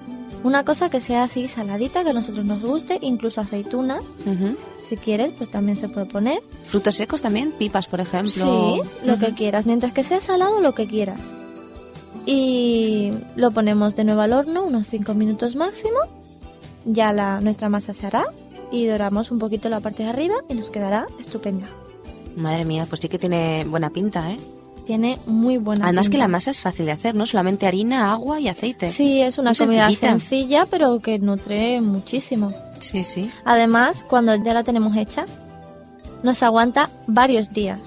Una 0.45 0.65
cosa 0.65 0.89
que 0.89 1.01
sea 1.01 1.25
así 1.25 1.49
saladita, 1.49 2.05
que 2.05 2.11
a 2.11 2.13
nosotros 2.13 2.47
nos 2.47 2.63
guste, 2.63 2.99
incluso 3.03 3.41
aceituna. 3.41 3.99
Si 4.89 4.97
quieres, 4.97 5.33
pues 5.37 5.51
también 5.51 5.77
se 5.77 5.89
puede 5.89 6.07
poner. 6.07 6.41
Frutos 6.67 6.95
secos 6.97 7.21
también, 7.21 7.53
pipas, 7.53 7.87
por 7.87 8.01
ejemplo. 8.01 8.81
Sí, 8.83 9.07
lo 9.07 9.19
que 9.19 9.35
quieras, 9.35 9.67
mientras 9.67 9.93
que 9.93 10.03
sea 10.03 10.21
salado, 10.21 10.61
lo 10.61 10.75
que 10.75 10.87
quieras. 10.87 11.21
Y 12.25 13.11
lo 13.37 13.51
ponemos 13.51 13.97
de 13.97 14.05
nuevo 14.05 14.23
al 14.23 14.33
horno, 14.33 14.65
unos 14.65 14.89
5 14.89 15.13
minutos 15.15 15.57
máximo. 15.57 15.99
Ya 16.87 17.13
la, 17.13 17.41
nuestra 17.41 17.69
masa 17.69 17.93
se 17.93 18.07
hará 18.07 18.25
y 18.71 18.87
doramos 18.87 19.31
un 19.31 19.39
poquito 19.39 19.69
la 19.69 19.81
parte 19.81 20.05
de 20.05 20.09
arriba 20.09 20.37
y 20.49 20.55
nos 20.55 20.71
quedará 20.71 21.07
estupenda. 21.19 21.67
Madre 22.39 22.65
mía, 22.65 22.87
pues 22.89 23.01
sí 23.01 23.09
que 23.09 23.19
tiene 23.19 23.65
buena 23.65 23.91
pinta, 23.91 24.31
¿eh? 24.31 24.37
Tiene 24.87 25.19
muy 25.27 25.59
buena 25.59 25.85
Además 25.85 26.09
que 26.09 26.17
la 26.17 26.29
masa 26.29 26.51
es 26.51 26.63
fácil 26.63 26.87
de 26.87 26.93
hacer, 26.93 27.15
¿no? 27.15 27.27
Solamente 27.27 27.67
harina, 27.67 28.11
agua 28.11 28.41
y 28.41 28.49
aceite. 28.49 28.91
Sí, 28.91 29.21
es 29.21 29.37
una 29.37 29.51
Muy 29.51 29.59
comida 29.59 29.87
sencillita. 29.87 30.09
sencilla, 30.13 30.67
pero 30.71 30.99
que 31.01 31.19
nutre 31.19 31.81
muchísimo. 31.83 32.53
Sí, 32.81 33.05
sí. 33.05 33.31
Además, 33.45 34.05
cuando 34.09 34.35
ya 34.37 34.55
la 34.55 34.65
tenemos 34.65 34.97
hecha, 34.97 35.27
nos 36.23 36.43
aguanta 36.43 36.89
varios 37.07 37.53
días. 37.53 37.81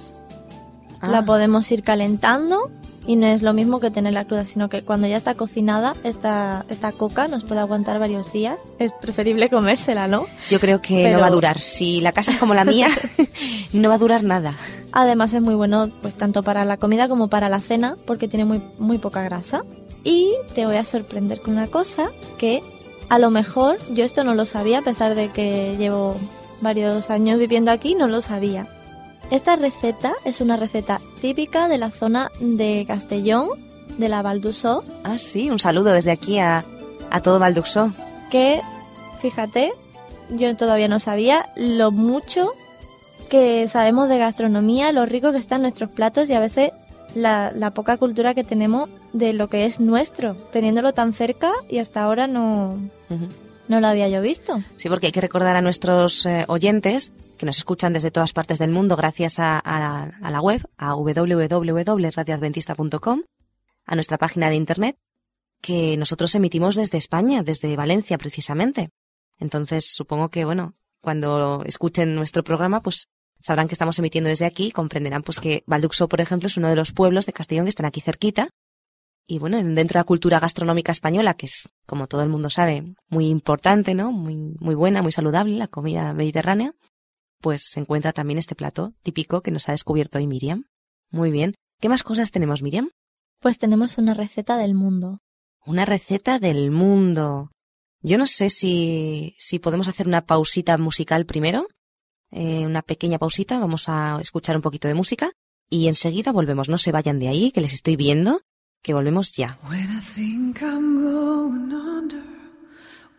Ah, 0.99 1.07
La 1.07 1.23
podemos 1.25 1.71
ir 1.71 1.81
calentando 1.81 2.69
y 3.11 3.17
no 3.17 3.27
es 3.27 3.41
lo 3.41 3.51
mismo 3.51 3.81
que 3.81 3.91
tenerla 3.91 4.23
cruda, 4.23 4.45
sino 4.45 4.69
que 4.69 4.83
cuando 4.83 5.05
ya 5.05 5.17
está 5.17 5.35
cocinada, 5.35 5.93
esta, 6.05 6.63
esta 6.69 6.93
coca 6.93 7.27
nos 7.27 7.43
puede 7.43 7.59
aguantar 7.59 7.99
varios 7.99 8.31
días. 8.31 8.61
Es 8.79 8.93
preferible 8.93 9.49
comérsela, 9.49 10.07
¿no? 10.07 10.27
Yo 10.49 10.61
creo 10.61 10.81
que 10.81 11.03
Pero- 11.03 11.15
no 11.15 11.19
va 11.19 11.27
a 11.27 11.31
durar. 11.31 11.59
Si 11.59 11.99
la 11.99 12.13
casa 12.13 12.31
es 12.31 12.37
como 12.37 12.53
la 12.53 12.63
mía, 12.63 12.87
no 13.73 13.89
va 13.89 13.95
a 13.95 13.97
durar 13.97 14.23
nada. 14.23 14.53
Además 14.93 15.33
es 15.33 15.41
muy 15.41 15.55
bueno 15.55 15.89
pues 16.01 16.13
tanto 16.15 16.41
para 16.41 16.63
la 16.63 16.77
comida 16.77 17.09
como 17.09 17.27
para 17.27 17.49
la 17.49 17.59
cena 17.59 17.97
porque 18.07 18.29
tiene 18.29 18.45
muy, 18.45 18.61
muy 18.79 18.97
poca 18.97 19.23
grasa. 19.23 19.63
Y 20.05 20.31
te 20.55 20.65
voy 20.65 20.77
a 20.77 20.85
sorprender 20.85 21.41
con 21.41 21.55
una 21.55 21.67
cosa 21.67 22.11
que 22.37 22.61
a 23.09 23.19
lo 23.19 23.29
mejor 23.29 23.77
yo 23.93 24.05
esto 24.05 24.23
no 24.23 24.35
lo 24.35 24.45
sabía 24.45 24.79
a 24.79 24.83
pesar 24.83 25.15
de 25.15 25.27
que 25.31 25.75
llevo 25.77 26.15
varios 26.61 27.09
años 27.09 27.39
viviendo 27.39 27.71
aquí, 27.71 27.93
no 27.93 28.07
lo 28.07 28.21
sabía. 28.21 28.67
Esta 29.31 29.55
receta 29.55 30.13
es 30.25 30.41
una 30.41 30.57
receta 30.57 30.99
típica 31.21 31.67
de 31.67 31.77
la 31.77 31.89
zona 31.91 32.31
de 32.41 32.83
Castellón, 32.85 33.47
de 33.97 34.09
la 34.09 34.21
Val 34.21 34.41
d'Ussó, 34.41 34.83
Ah, 35.03 35.17
sí, 35.17 35.49
un 35.49 35.57
saludo 35.59 35.91
desde 35.91 36.11
aquí 36.11 36.37
a, 36.39 36.63
a 37.09 37.21
todo 37.21 37.39
Valduxó. 37.39 37.91
que, 38.29 38.59
fíjate, 39.21 39.71
yo 40.29 40.55
todavía 40.57 40.87
no 40.87 40.99
sabía 40.99 41.49
lo 41.55 41.91
mucho 41.91 42.51
que 43.29 43.67
sabemos 43.69 44.09
de 44.09 44.17
gastronomía, 44.17 44.91
lo 44.91 45.05
rico 45.05 45.31
que 45.31 45.37
están 45.37 45.61
nuestros 45.61 45.89
platos 45.89 46.29
y 46.29 46.33
a 46.33 46.39
veces 46.41 46.71
la, 47.15 47.51
la 47.55 47.71
poca 47.73 47.95
cultura 47.97 48.33
que 48.33 48.43
tenemos 48.43 48.89
de 49.13 49.31
lo 49.33 49.49
que 49.49 49.65
es 49.65 49.79
nuestro, 49.79 50.35
teniéndolo 50.51 50.93
tan 50.93 51.13
cerca 51.13 51.51
y 51.69 51.79
hasta 51.79 52.03
ahora 52.03 52.27
no. 52.27 52.77
No 53.71 53.79
lo 53.79 53.87
había 53.87 54.07
yo 54.09 54.21
visto. 54.21 54.61
Sí, 54.77 54.89
porque 54.89 55.07
hay 55.07 55.11
que 55.11 55.21
recordar 55.21 55.55
a 55.55 55.61
nuestros 55.61 56.23
eh, 56.27 56.45
oyentes 56.47 57.11
que 57.39 57.47
nos 57.47 57.57
escuchan 57.57 57.93
desde 57.93 58.11
todas 58.11 58.33
partes 58.33 58.59
del 58.59 58.69
mundo 58.69 58.95
gracias 58.95 59.39
a, 59.39 59.57
a- 59.57 60.29
la 60.29 60.41
web, 60.41 60.61
a 60.77 60.93
www.radioadventista.com, 60.93 63.21
a 63.85 63.95
nuestra 63.95 64.17
página 64.17 64.49
de 64.49 64.55
internet, 64.55 64.97
que 65.61 65.97
nosotros 65.97 66.33
emitimos 66.35 66.75
desde 66.75 66.97
España, 66.97 67.43
desde 67.43 67.75
Valencia 67.75 68.17
precisamente. 68.17 68.89
Entonces, 69.39 69.85
supongo 69.91 70.29
que, 70.29 70.45
bueno, 70.45 70.73
cuando 71.01 71.63
escuchen 71.65 72.15
nuestro 72.15 72.43
programa, 72.43 72.81
pues 72.81 73.07
sabrán 73.39 73.67
que 73.67 73.73
estamos 73.73 73.97
emitiendo 73.97 74.29
desde 74.29 74.45
aquí 74.45 74.67
y 74.67 74.71
comprenderán 74.71 75.23
pues 75.23 75.39
que 75.39 75.63
Valduxo, 75.65 76.07
por 76.07 76.21
ejemplo, 76.21 76.47
es 76.47 76.57
uno 76.57 76.69
de 76.69 76.75
los 76.75 76.91
pueblos 76.91 77.25
de 77.25 77.33
Castellón 77.33 77.65
que 77.65 77.69
están 77.69 77.87
aquí 77.87 78.01
cerquita. 78.01 78.49
Y 79.27 79.39
bueno, 79.39 79.57
dentro 79.57 79.97
de 79.97 79.99
la 79.99 80.03
cultura 80.03 80.39
gastronómica 80.39 80.91
española, 80.91 81.35
que 81.35 81.45
es, 81.45 81.69
como 81.85 82.07
todo 82.07 82.23
el 82.23 82.29
mundo 82.29 82.49
sabe, 82.49 82.95
muy 83.09 83.27
importante, 83.27 83.93
¿no? 83.93 84.11
Muy, 84.11 84.35
muy 84.35 84.75
buena, 84.75 85.01
muy 85.01 85.11
saludable, 85.11 85.57
la 85.57 85.67
comida 85.67 86.13
mediterránea, 86.13 86.73
pues 87.39 87.63
se 87.69 87.79
encuentra 87.79 88.13
también 88.13 88.37
este 88.37 88.55
plato 88.55 88.93
típico 89.03 89.41
que 89.41 89.51
nos 89.51 89.67
ha 89.67 89.73
descubierto 89.73 90.17
hoy 90.17 90.27
Miriam. 90.27 90.65
Muy 91.09 91.31
bien. 91.31 91.55
¿Qué 91.79 91.89
más 91.89 92.03
cosas 92.03 92.31
tenemos, 92.31 92.61
Miriam? 92.61 92.89
Pues 93.39 93.57
tenemos 93.57 93.97
una 93.97 94.13
receta 94.13 94.57
del 94.57 94.75
mundo. 94.75 95.19
Una 95.65 95.85
receta 95.85 96.39
del 96.39 96.71
mundo. 96.71 97.51
Yo 98.01 98.17
no 98.17 98.25
sé 98.25 98.49
si, 98.49 99.35
si 99.37 99.59
podemos 99.59 99.87
hacer 99.87 100.07
una 100.07 100.25
pausita 100.25 100.77
musical 100.77 101.25
primero. 101.25 101.67
Eh, 102.31 102.65
una 102.65 102.81
pequeña 102.81 103.17
pausita. 103.17 103.59
Vamos 103.59 103.89
a 103.89 104.19
escuchar 104.21 104.55
un 104.55 104.61
poquito 104.61 104.87
de 104.87 104.93
música. 104.93 105.31
Y 105.69 105.87
enseguida 105.87 106.31
volvemos. 106.31 106.69
No 106.69 106.77
se 106.77 106.91
vayan 106.91 107.19
de 107.19 107.27
ahí, 107.27 107.51
que 107.51 107.61
les 107.61 107.73
estoy 107.73 107.95
viendo. 107.95 108.41
When 108.83 109.87
I 109.91 109.99
think 109.99 110.63
I'm 110.63 111.03
going 111.03 111.71
under, 111.71 112.23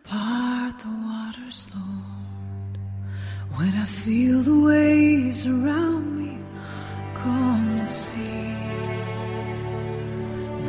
part 0.03 0.77
the 0.79 0.89
waters 0.89 1.69
Lord. 1.73 2.77
When 3.55 3.73
I 3.73 3.85
feel 3.85 4.41
the 4.41 4.59
waves 4.59 5.47
around 5.47 6.17
me, 6.17 6.37
calm 7.15 7.77
the 7.77 7.87
sea. 7.87 8.57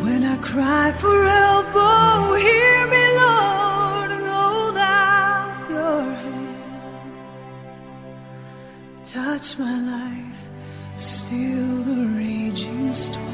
When 0.04 0.22
I 0.22 0.36
cry 0.36 0.92
for 0.92 1.24
help, 1.24 1.66
oh, 1.74 2.34
hear 2.46 2.86
me, 2.86 3.04
Lord, 3.24 4.10
and 4.12 4.26
hold 4.26 4.76
out 4.78 5.70
your 5.70 6.02
hand. 6.22 6.56
Touch 9.04 9.58
my 9.58 9.76
life, 9.80 10.40
still 10.94 11.82
the 11.82 12.06
raging 12.16 12.92
storm. 12.92 13.33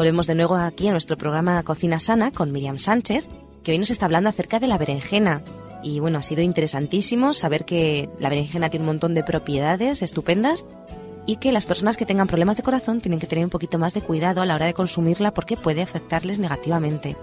volvemos 0.00 0.26
de 0.26 0.34
nuevo 0.34 0.56
aquí 0.56 0.88
a 0.88 0.92
nuestro 0.92 1.18
programa 1.18 1.62
Cocina 1.62 1.98
Sana 1.98 2.30
con 2.30 2.52
Miriam 2.52 2.78
Sánchez, 2.78 3.28
que 3.62 3.72
hoy 3.72 3.78
nos 3.78 3.90
está 3.90 4.06
hablando 4.06 4.30
acerca 4.30 4.58
de 4.58 4.66
la 4.66 4.78
berenjena. 4.78 5.42
Y 5.82 6.00
bueno, 6.00 6.18
ha 6.18 6.22
sido 6.22 6.40
interesantísimo 6.40 7.34
saber 7.34 7.66
que 7.66 8.08
la 8.18 8.30
berenjena 8.30 8.70
tiene 8.70 8.84
un 8.84 8.92
montón 8.92 9.12
de 9.12 9.22
propiedades 9.22 10.00
estupendas 10.00 10.64
y 11.26 11.36
que 11.36 11.52
las 11.52 11.66
personas 11.66 11.98
que 11.98 12.06
tengan 12.06 12.28
problemas 12.28 12.56
de 12.56 12.62
corazón 12.62 13.02
tienen 13.02 13.18
que 13.18 13.26
tener 13.26 13.44
un 13.44 13.50
poquito 13.50 13.78
más 13.78 13.92
de 13.92 14.00
cuidado 14.00 14.40
a 14.40 14.46
la 14.46 14.54
hora 14.54 14.64
de 14.64 14.72
consumirla 14.72 15.34
porque 15.34 15.58
puede 15.58 15.82
afectarles 15.82 16.38
negativamente. 16.38 17.18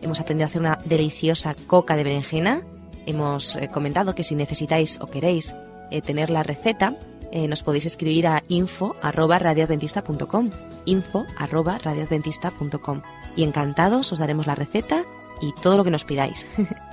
Hemos 0.00 0.20
aprendido 0.20 0.44
a 0.44 0.50
hacer 0.50 0.60
una 0.60 0.78
deliciosa 0.84 1.56
coca 1.66 1.96
de 1.96 2.04
berenjena. 2.04 2.62
Hemos 3.06 3.56
eh, 3.56 3.68
comentado 3.72 4.14
que 4.14 4.22
si 4.22 4.36
necesitáis 4.36 5.00
o 5.00 5.08
queréis 5.08 5.56
eh, 5.90 6.00
tener 6.00 6.30
la 6.30 6.44
receta, 6.44 6.96
eh, 7.34 7.48
nos 7.48 7.64
podéis 7.64 7.84
escribir 7.84 8.28
a 8.28 8.44
info 8.48 8.94
arroba 9.02 9.40
radioadventista.com 9.40 10.50
info 10.86 11.26
arroba 11.36 11.78
radioadventista.com 11.78 13.02
y 13.34 13.42
encantados 13.42 14.12
os 14.12 14.20
daremos 14.20 14.46
la 14.46 14.54
receta 14.54 15.02
y 15.42 15.52
todo 15.60 15.76
lo 15.76 15.84
que 15.84 15.90
nos 15.90 16.04
pidáis. 16.04 16.46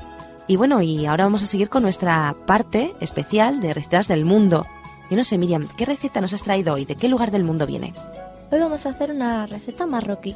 y 0.48 0.56
bueno, 0.56 0.82
y 0.82 1.06
ahora 1.06 1.26
vamos 1.26 1.44
a 1.44 1.48
seguir 1.48 1.70
con 1.70 1.84
nuestra 1.84 2.36
parte 2.48 2.92
especial 3.00 3.62
de 3.62 3.76
recetas 3.76 4.08
del 4.08 4.26
mundo. 4.26 4.66
Yo 5.12 5.18
no 5.18 5.24
sé, 5.24 5.38
Miriam, 5.38 5.68
¿qué 5.78 5.86
receta 5.86 6.22
nos 6.22 6.34
has 6.34 6.42
traído 6.42 6.74
hoy? 6.74 6.86
¿De 6.86 6.96
qué 6.96 7.08
lugar 7.08 7.30
del 7.30 7.44
mundo 7.44 7.68
viene? 7.68 7.94
Hoy 8.52 8.60
vamos 8.60 8.86
a 8.88 8.90
hacer 8.90 9.12
una 9.12 9.46
receta 9.46 9.86
marroquí. 9.86 10.36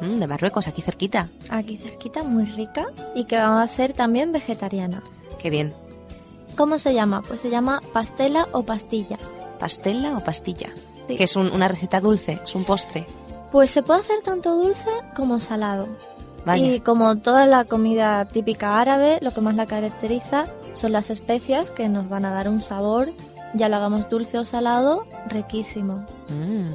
Mm, 0.00 0.16
de 0.16 0.26
Marruecos, 0.26 0.66
aquí 0.66 0.82
cerquita. 0.82 1.28
Aquí 1.48 1.76
cerquita, 1.76 2.24
muy 2.24 2.46
rica 2.46 2.86
y 3.14 3.24
que 3.24 3.36
va 3.36 3.62
a 3.62 3.68
ser 3.68 3.92
también 3.92 4.32
vegetariana. 4.32 5.00
Qué 5.38 5.48
bien. 5.48 5.72
¿Cómo 6.56 6.78
se 6.78 6.94
llama? 6.94 7.22
Pues 7.26 7.40
se 7.40 7.50
llama 7.50 7.80
pastela 7.92 8.46
o 8.52 8.62
pastilla. 8.62 9.18
¿Pastela 9.58 10.16
o 10.16 10.24
pastilla? 10.24 10.70
Sí. 11.08 11.16
Que 11.16 11.24
es 11.24 11.36
un- 11.36 11.50
una 11.50 11.68
receta 11.68 12.00
dulce, 12.00 12.40
es 12.44 12.54
un 12.54 12.64
postre. 12.64 13.06
Pues 13.50 13.70
se 13.70 13.82
puede 13.82 14.00
hacer 14.00 14.22
tanto 14.22 14.54
dulce 14.54 14.90
como 15.16 15.40
salado. 15.40 15.88
Vaya. 16.44 16.64
Y 16.66 16.80
como 16.80 17.16
toda 17.18 17.46
la 17.46 17.64
comida 17.64 18.24
típica 18.24 18.80
árabe, 18.80 19.18
lo 19.20 19.30
que 19.32 19.40
más 19.40 19.54
la 19.54 19.66
caracteriza 19.66 20.44
son 20.74 20.92
las 20.92 21.10
especias 21.10 21.70
que 21.70 21.88
nos 21.88 22.08
van 22.08 22.24
a 22.24 22.32
dar 22.32 22.48
un 22.48 22.60
sabor, 22.60 23.12
ya 23.54 23.68
lo 23.68 23.76
hagamos 23.76 24.08
dulce 24.10 24.38
o 24.38 24.44
salado, 24.44 25.04
riquísimo. 25.28 26.04
Mm. 26.30 26.72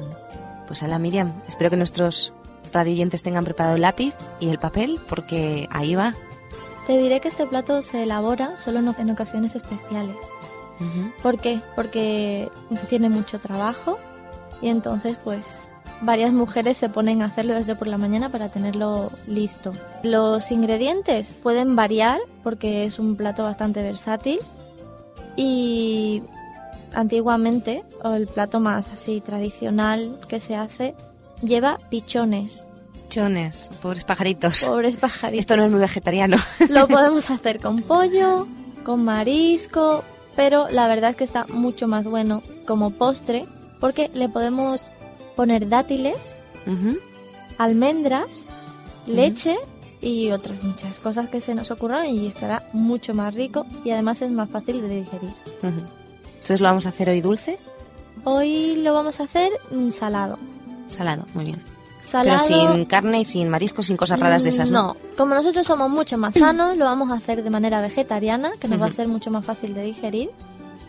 Pues 0.66 0.82
hola 0.82 0.98
Miriam, 0.98 1.32
espero 1.48 1.68
que 1.70 1.76
nuestros 1.76 2.32
radioyentes 2.72 3.22
tengan 3.22 3.44
preparado 3.44 3.76
el 3.76 3.82
lápiz 3.82 4.14
y 4.40 4.48
el 4.48 4.58
papel 4.58 4.98
porque 5.08 5.68
ahí 5.70 5.94
va. 5.94 6.14
Te 6.88 6.96
diré 6.96 7.20
que 7.20 7.28
este 7.28 7.46
plato 7.46 7.82
se 7.82 8.04
elabora 8.04 8.58
solo 8.58 8.78
en, 8.78 9.10
ocasiones 9.10 9.54
especiales. 9.54 10.16
¿Por 11.22 11.38
qué? 11.38 11.60
Porque 11.76 12.48
tiene 12.88 13.10
mucho 13.10 13.38
trabajo 13.38 13.98
y 14.62 14.68
entonces 14.70 15.18
pues 15.22 15.44
varias 16.00 16.32
mujeres 16.32 16.78
se 16.78 16.88
ponen 16.88 17.20
a 17.20 17.26
hacerlo 17.26 17.52
desde 17.52 17.76
por 17.76 17.88
la 17.88 17.98
mañana 17.98 18.30
para 18.30 18.48
tenerlo 18.48 19.10
listo. 19.26 19.72
Los 20.02 20.50
ingredientes 20.50 21.34
pueden 21.34 21.76
variar 21.76 22.20
porque 22.42 22.84
es 22.84 22.98
un 22.98 23.16
plato 23.16 23.42
bastante 23.42 23.82
versátil 23.82 24.38
y 25.36 26.22
antiguamente 26.94 27.84
o 28.02 28.14
el 28.14 28.28
plato 28.28 28.60
más 28.60 28.88
así 28.88 29.20
tradicional 29.20 30.18
que 30.26 30.40
se 30.40 30.56
hace 30.56 30.94
lleva 31.42 31.78
pichones, 31.90 32.64
Chones, 33.08 33.70
pobres 33.82 34.04
pajaritos. 34.04 34.64
pobres 34.64 34.98
pajaritos. 34.98 35.40
Esto 35.40 35.56
no 35.56 35.64
es 35.64 35.72
muy 35.72 35.80
vegetariano. 35.80 36.36
Lo 36.68 36.86
podemos 36.88 37.30
hacer 37.30 37.58
con 37.60 37.82
pollo, 37.82 38.46
con 38.84 39.04
marisco, 39.04 40.04
pero 40.36 40.68
la 40.70 40.86
verdad 40.88 41.10
es 41.10 41.16
que 41.16 41.24
está 41.24 41.46
mucho 41.52 41.88
más 41.88 42.06
bueno 42.06 42.42
como 42.66 42.90
postre 42.90 43.44
porque 43.80 44.10
le 44.14 44.28
podemos 44.28 44.82
poner 45.36 45.68
dátiles, 45.68 46.18
almendras, 47.58 48.26
leche 49.06 49.56
y 50.00 50.30
otras 50.30 50.62
muchas 50.62 50.98
cosas 50.98 51.28
que 51.28 51.40
se 51.40 51.54
nos 51.54 51.70
ocurran 51.70 52.06
y 52.08 52.26
estará 52.26 52.62
mucho 52.72 53.14
más 53.14 53.34
rico 53.34 53.66
y 53.84 53.90
además 53.90 54.22
es 54.22 54.30
más 54.30 54.50
fácil 54.50 54.82
de 54.82 54.88
digerir. 55.00 55.30
Ujú. 55.62 55.80
Entonces 56.34 56.60
lo 56.60 56.68
vamos 56.68 56.86
a 56.86 56.90
hacer 56.90 57.08
hoy 57.08 57.20
dulce, 57.20 57.58
Hoy 58.24 58.76
lo 58.82 58.92
vamos 58.92 59.20
a 59.20 59.24
hacer 59.24 59.52
mm, 59.70 59.90
salado. 59.90 60.38
salado, 60.88 61.24
muy 61.34 61.44
bien. 61.46 61.62
Salado 62.10 62.42
Pero 62.48 62.72
sin 62.72 62.84
carne 62.86 63.20
y 63.20 63.24
sin 63.24 63.48
mariscos, 63.50 63.86
sin 63.86 63.96
cosas 63.96 64.18
raras 64.18 64.42
de 64.42 64.48
esas, 64.48 64.70
¿no? 64.70 64.82
No, 64.82 64.96
como 65.16 65.34
nosotros 65.34 65.66
somos 65.66 65.90
mucho 65.90 66.16
más 66.16 66.34
sanos, 66.34 66.76
lo 66.76 66.86
vamos 66.86 67.10
a 67.10 67.14
hacer 67.14 67.42
de 67.42 67.50
manera 67.50 67.80
vegetariana, 67.80 68.50
que 68.58 68.66
nos 68.66 68.80
va 68.80 68.86
a 68.86 68.90
ser 68.90 69.08
mucho 69.08 69.30
más 69.30 69.44
fácil 69.44 69.74
de 69.74 69.82
digerir. 69.82 70.30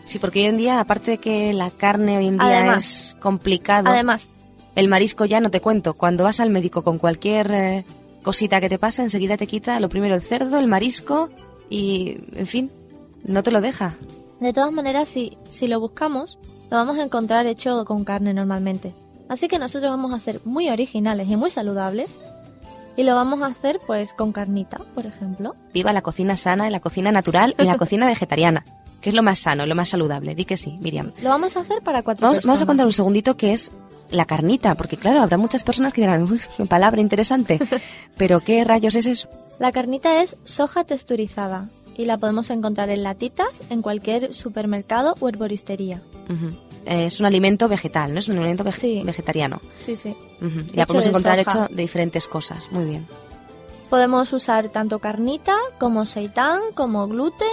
Sí, 0.06 0.18
porque 0.18 0.40
hoy 0.40 0.46
en 0.46 0.56
día, 0.56 0.80
aparte 0.80 1.12
de 1.12 1.18
que 1.18 1.52
la 1.52 1.70
carne 1.70 2.18
hoy 2.18 2.26
en 2.26 2.38
día 2.38 2.60
Además- 2.60 2.84
es 2.84 3.16
complicado, 3.20 3.90
Además, 3.90 4.28
el 4.76 4.88
marisco 4.88 5.24
ya 5.26 5.40
no 5.40 5.50
te 5.50 5.60
cuento. 5.60 5.94
Cuando 5.94 6.24
vas 6.24 6.40
al 6.40 6.50
médico 6.50 6.82
con 6.82 6.98
cualquier 6.98 7.50
eh, 7.52 7.84
cosita 8.22 8.60
que 8.60 8.68
te 8.68 8.78
pasa, 8.78 9.02
enseguida 9.02 9.36
te 9.36 9.46
quita 9.46 9.78
lo 9.78 9.88
primero 9.88 10.14
el 10.14 10.22
cerdo, 10.22 10.58
el 10.58 10.68
marisco 10.68 11.28
y, 11.68 12.16
en 12.34 12.46
fin, 12.46 12.70
no 13.24 13.42
te 13.42 13.50
lo 13.50 13.60
deja. 13.60 13.94
De 14.40 14.52
todas 14.54 14.72
maneras, 14.72 15.08
si, 15.08 15.36
si 15.50 15.66
lo 15.66 15.78
buscamos, 15.80 16.38
lo 16.70 16.78
vamos 16.78 16.98
a 16.98 17.02
encontrar 17.02 17.46
hecho 17.46 17.84
con 17.84 18.04
carne 18.04 18.32
normalmente. 18.32 18.94
Así 19.30 19.48
que 19.48 19.58
nosotros 19.58 19.90
vamos 19.90 20.12
a 20.12 20.18
ser 20.18 20.40
muy 20.44 20.68
originales 20.68 21.26
y 21.28 21.36
muy 21.36 21.50
saludables. 21.50 22.10
Y 22.96 23.04
lo 23.04 23.14
vamos 23.14 23.40
a 23.40 23.46
hacer 23.46 23.80
pues 23.86 24.12
con 24.12 24.32
carnita, 24.32 24.78
por 24.94 25.06
ejemplo. 25.06 25.54
Viva 25.72 25.92
la 25.92 26.02
cocina 26.02 26.36
sana, 26.36 26.68
la 26.68 26.80
cocina 26.80 27.12
natural 27.12 27.54
y 27.58 27.62
la 27.62 27.78
cocina 27.78 28.04
vegetariana. 28.06 28.64
Que 29.00 29.08
es 29.10 29.14
lo 29.14 29.22
más 29.22 29.38
sano, 29.38 29.64
lo 29.64 29.74
más 29.76 29.88
saludable. 29.88 30.34
Di 30.34 30.44
que 30.44 30.56
sí, 30.58 30.76
Miriam. 30.80 31.12
Lo 31.22 31.30
vamos 31.30 31.56
a 31.56 31.60
hacer 31.60 31.80
para 31.80 32.02
cuatro 32.02 32.24
Vamos, 32.26 32.38
personas. 32.38 32.46
vamos 32.58 32.62
a 32.62 32.66
contar 32.66 32.86
un 32.86 32.92
segundito 32.92 33.36
qué 33.36 33.52
es 33.52 33.70
la 34.10 34.24
carnita, 34.24 34.74
porque 34.74 34.96
claro, 34.96 35.22
habrá 35.22 35.38
muchas 35.38 35.62
personas 35.62 35.92
que 35.92 36.00
dirán, 36.00 36.24
uy, 36.24 36.40
qué 36.56 36.66
palabra 36.66 37.00
interesante. 37.00 37.60
Pero 38.18 38.40
¿qué 38.40 38.64
rayos 38.64 38.96
es 38.96 39.06
eso? 39.06 39.28
La 39.60 39.70
carnita 39.70 40.20
es 40.22 40.36
soja 40.44 40.82
texturizada 40.84 41.68
y 41.96 42.04
la 42.06 42.18
podemos 42.18 42.50
encontrar 42.50 42.90
en 42.90 43.04
latitas 43.04 43.60
en 43.70 43.80
cualquier 43.80 44.34
supermercado 44.34 45.14
o 45.20 45.28
herboristería. 45.28 46.02
Ujú. 46.28 46.50
Eh, 46.86 47.06
es 47.06 47.20
un 47.20 47.26
alimento 47.26 47.68
vegetal, 47.68 48.12
¿no? 48.14 48.18
Es 48.20 48.28
un 48.28 48.38
alimento 48.38 48.64
vege- 48.64 48.80
Sí. 48.80 49.02
vegetariano. 49.04 49.60
Sí, 49.74 49.96
sí. 49.96 50.14
Y 50.40 50.76
la 50.76 50.86
podemos 50.86 51.04
de 51.04 51.10
encontrar 51.10 51.44
soja. 51.44 51.64
hecho 51.66 51.74
de 51.74 51.82
diferentes 51.82 52.26
cosas. 52.26 52.70
Muy 52.72 52.84
bien. 52.84 53.06
Podemos 53.90 54.32
usar 54.32 54.68
tanto 54.68 54.98
carnita 54.98 55.54
como 55.78 56.04
seitán, 56.04 56.60
como 56.74 57.06
gluten. 57.08 57.48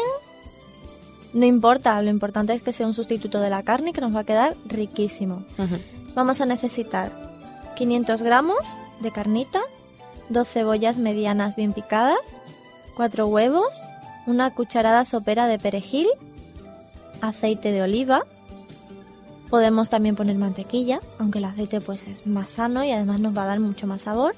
No 1.33 1.45
importa, 1.45 2.01
lo 2.01 2.09
importante 2.09 2.53
es 2.53 2.63
que 2.63 2.71
sea 2.71 2.87
un 2.87 2.93
sustituto 2.93 3.39
de 3.41 3.49
la 3.49 3.63
carne 3.63 3.91
que 3.91 4.01
nos 4.01 4.15
va 4.15 4.21
a 4.21 4.23
quedar 4.23 4.55
riquísimo. 4.65 5.43
Vamos 6.15 6.39
a 6.41 6.45
necesitar 6.45 7.11
500 7.75 8.21
gramos 8.21 8.57
de 9.01 9.11
carnita, 9.11 9.61
dos 10.29 10.47
cebollas 10.47 10.97
medianas 10.97 11.55
bien 11.55 11.73
picadas, 11.73 12.17
cuatro 12.95 13.27
huevos, 13.27 13.67
una 14.25 14.51
cucharada 14.53 15.05
sopera 15.05 15.47
de 15.47 15.59
perejil, 15.59 16.07
aceite 17.21 17.71
de 17.71 17.81
oliva. 17.81 18.23
Podemos 19.49 19.89
también 19.89 20.15
poner 20.15 20.37
mantequilla, 20.37 20.99
aunque 21.19 21.39
el 21.39 21.45
aceite 21.45 21.79
pues 21.79 22.07
es 22.07 22.27
más 22.27 22.49
sano 22.49 22.83
y 22.83 22.91
además 22.91 23.19
nos 23.19 23.35
va 23.35 23.43
a 23.43 23.47
dar 23.47 23.59
mucho 23.59 23.87
más 23.87 24.01
sabor. 24.01 24.35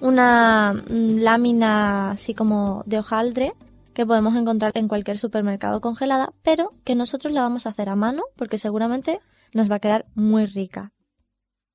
Una 0.00 0.72
mm, 0.72 1.20
lámina 1.20 2.10
así 2.10 2.34
como 2.34 2.82
de 2.86 2.98
hojaldre 2.98 3.52
que 3.94 4.06
podemos 4.06 4.34
encontrar 4.34 4.72
en 4.74 4.88
cualquier 4.88 5.18
supermercado 5.18 5.80
congelada, 5.80 6.32
pero 6.42 6.70
que 6.84 6.94
nosotros 6.94 7.32
la 7.32 7.42
vamos 7.42 7.66
a 7.66 7.70
hacer 7.70 7.88
a 7.88 7.96
mano 7.96 8.24
porque 8.36 8.58
seguramente 8.58 9.20
nos 9.52 9.70
va 9.70 9.76
a 9.76 9.80
quedar 9.80 10.06
muy 10.14 10.46
rica. 10.46 10.92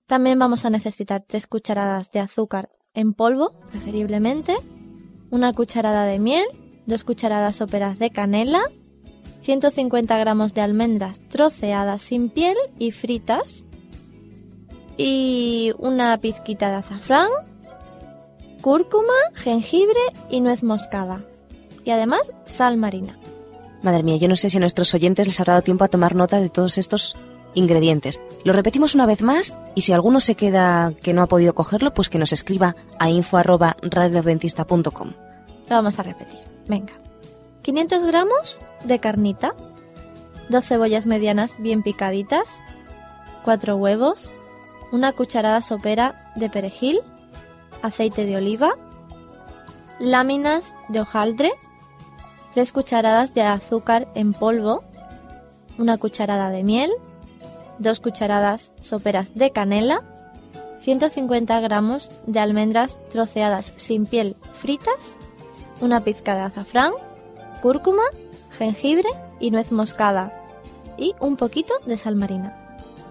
También 0.08 0.38
vamos 0.38 0.66
a 0.66 0.70
necesitar 0.70 1.24
3 1.28 1.48
cucharadas 1.48 2.12
de 2.12 2.20
azúcar 2.20 2.70
en 2.94 3.14
polvo, 3.14 3.54
preferiblemente, 3.72 4.56
una 5.30 5.54
cucharada 5.54 6.06
de 6.06 6.20
miel, 6.20 6.46
2 6.86 7.04
cucharadas 7.04 7.56
soperas 7.58 7.98
de 7.98 8.12
canela, 8.12 8.62
150 9.46 10.18
gramos 10.18 10.54
de 10.56 10.62
almendras 10.62 11.20
troceadas 11.30 12.02
sin 12.02 12.30
piel 12.30 12.58
y 12.80 12.92
fritas, 12.92 13.64
y 14.98 15.74
una 15.78 16.18
pizquita 16.18 16.70
de 16.70 16.78
azafrán, 16.78 17.28
cúrcuma, 18.62 19.14
jengibre 19.36 20.00
y 20.30 20.40
nuez 20.42 20.64
moscada. 20.64 21.24
Y 21.84 21.92
además 21.92 22.32
sal 22.46 22.78
marina. 22.78 23.20
Madre 23.84 24.02
mía, 24.02 24.18
yo 24.18 24.28
no 24.28 24.36
sé 24.36 24.50
si 24.50 24.58
a 24.58 24.62
nuestros 24.62 24.92
oyentes 24.96 25.28
les 25.28 25.40
habrá 25.40 25.54
dado 25.54 25.64
tiempo 25.64 25.84
a 25.84 25.90
tomar 25.90 26.16
nota 26.16 26.40
de 26.40 26.50
todos 26.50 26.80
estos 26.80 27.16
ingredientes. 27.54 28.20
Lo 28.44 28.54
repetimos 28.54 28.96
una 28.96 29.06
vez 29.06 29.22
más 29.22 29.54
y 29.76 29.82
si 29.82 29.94
alguno 29.94 30.22
se 30.22 30.34
queda 30.34 30.92
que 31.04 31.14
no 31.14 31.22
ha 31.22 31.28
podido 31.28 31.54
cogerlo, 31.54 31.94
pues 31.94 32.10
que 32.10 32.18
nos 32.18 32.34
escriba 32.34 32.76
a 32.98 33.12
info@radioadventista.com. 33.12 35.14
Lo 35.70 35.76
vamos 35.76 36.00
a 36.00 36.04
repetir. 36.04 36.40
Venga. 36.68 37.05
500 37.66 38.06
gramos 38.06 38.60
de 38.84 39.00
carnita, 39.00 39.56
dos 40.50 40.68
cebollas 40.68 41.08
medianas 41.08 41.56
bien 41.58 41.82
picaditas, 41.82 42.60
cuatro 43.44 43.76
huevos, 43.76 44.32
una 44.92 45.14
cucharada 45.14 45.62
sopera 45.62 46.32
de 46.36 46.48
perejil, 46.48 47.00
aceite 47.82 48.28
de 48.28 48.38
oliva, 48.38 48.76
láminas 49.98 50.76
de 50.90 51.00
hojaldre, 51.00 51.54
tres 52.54 52.72
cucharadas 52.72 53.34
de 53.34 53.42
azúcar 53.42 54.08
en 54.14 54.34
polvo, 54.34 54.84
una 55.80 55.98
cucharada 55.98 56.52
de 56.52 56.64
miel, 56.64 56.92
dos 57.80 58.00
cucharadas 58.00 58.74
soperas 58.80 59.34
de 59.34 59.50
canela, 59.50 60.04
150 60.82 61.60
gramos 61.62 62.12
de 62.28 62.40
almendras 62.40 62.96
troceadas 63.10 63.66
sin 63.66 64.06
piel 64.06 64.36
fritas, 64.54 65.16
una 65.82 66.02
pizca 66.02 66.36
de 66.36 66.42
azafrán, 66.42 66.92
cúrcuma, 67.62 68.04
jengibre 68.58 69.10
y 69.40 69.52
nuez 69.52 69.72
moscada 69.72 70.46
y 70.98 71.14
un 71.20 71.36
poquito 71.36 71.74
de 71.86 71.98
sal 71.98 72.16
marina. 72.16 72.58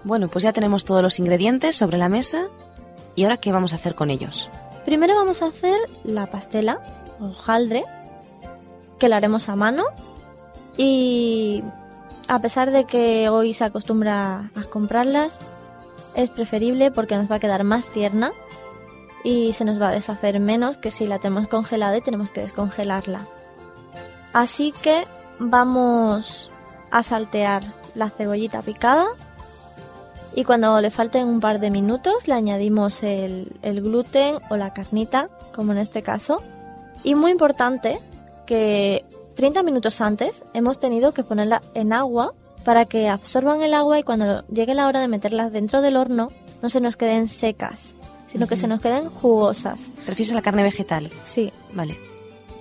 Bueno, 0.03 0.27
pues 0.27 0.43
ya 0.43 0.53
tenemos 0.53 0.85
todos 0.85 1.01
los 1.01 1.19
ingredientes 1.19 1.75
sobre 1.75 1.97
la 1.97 2.09
mesa. 2.09 2.47
¿Y 3.15 3.23
ahora 3.23 3.37
qué 3.37 3.51
vamos 3.51 3.73
a 3.73 3.77
hacer 3.77 3.95
con 3.95 4.09
ellos? 4.09 4.49
Primero 4.85 5.15
vamos 5.15 5.41
a 5.41 5.47
hacer 5.47 5.79
la 6.03 6.27
pastela 6.27 6.79
o 7.19 7.25
hojaldre, 7.25 7.83
que 8.99 9.09
la 9.09 9.17
haremos 9.17 9.49
a 9.49 9.55
mano. 9.55 9.85
Y 10.77 11.63
a 12.27 12.39
pesar 12.39 12.71
de 12.71 12.85
que 12.85 13.29
hoy 13.29 13.53
se 13.53 13.63
acostumbra 13.63 14.51
a 14.55 14.63
comprarlas, 14.69 15.39
es 16.15 16.29
preferible 16.29 16.91
porque 16.91 17.15
nos 17.15 17.29
va 17.29 17.37
a 17.37 17.39
quedar 17.39 17.63
más 17.63 17.85
tierna 17.87 18.31
y 19.23 19.53
se 19.53 19.65
nos 19.65 19.81
va 19.81 19.89
a 19.89 19.91
deshacer 19.91 20.39
menos 20.39 20.77
que 20.77 20.91
si 20.91 21.07
la 21.07 21.19
tenemos 21.19 21.47
congelada 21.47 21.97
y 21.97 22.01
tenemos 22.01 22.31
que 22.31 22.41
descongelarla. 22.41 23.21
Así 24.35 24.73
que 24.83 25.07
vamos 25.39 26.49
a 26.91 27.03
saltear 27.03 27.63
la 27.95 28.09
cebollita 28.09 28.61
picada 28.61 29.05
y 30.35 30.43
cuando 30.43 30.81
le 30.81 30.91
falten 30.91 31.29
un 31.29 31.39
par 31.39 31.61
de 31.61 31.71
minutos 31.71 32.27
le 32.27 32.33
añadimos 32.33 33.01
el, 33.01 33.53
el 33.61 33.81
gluten 33.81 34.35
o 34.49 34.57
la 34.57 34.73
carnita, 34.73 35.29
como 35.53 35.71
en 35.71 35.77
este 35.77 36.01
caso. 36.01 36.43
Y 37.01 37.15
muy 37.15 37.31
importante 37.31 37.97
que 38.45 39.05
30 39.37 39.63
minutos 39.63 40.01
antes 40.01 40.43
hemos 40.53 40.79
tenido 40.79 41.13
que 41.13 41.23
ponerla 41.23 41.61
en 41.73 41.93
agua 41.93 42.33
para 42.65 42.83
que 42.83 43.07
absorban 43.07 43.63
el 43.63 43.73
agua 43.73 43.99
y 43.99 44.03
cuando 44.03 44.45
llegue 44.47 44.73
la 44.73 44.87
hora 44.87 44.99
de 44.99 45.07
meterlas 45.07 45.53
dentro 45.53 45.81
del 45.81 45.95
horno 45.95 46.29
no 46.61 46.69
se 46.69 46.81
nos 46.81 46.97
queden 46.97 47.29
secas, 47.29 47.95
sino 48.27 48.47
que 48.47 48.57
se 48.57 48.67
nos 48.67 48.81
queden 48.81 49.09
jugosas. 49.09 49.91
¿Te 50.03 50.11
refieres 50.11 50.33
a 50.33 50.35
la 50.35 50.41
carne 50.41 50.63
vegetal? 50.63 51.09
Sí, 51.23 51.53
Vale. 51.71 52.14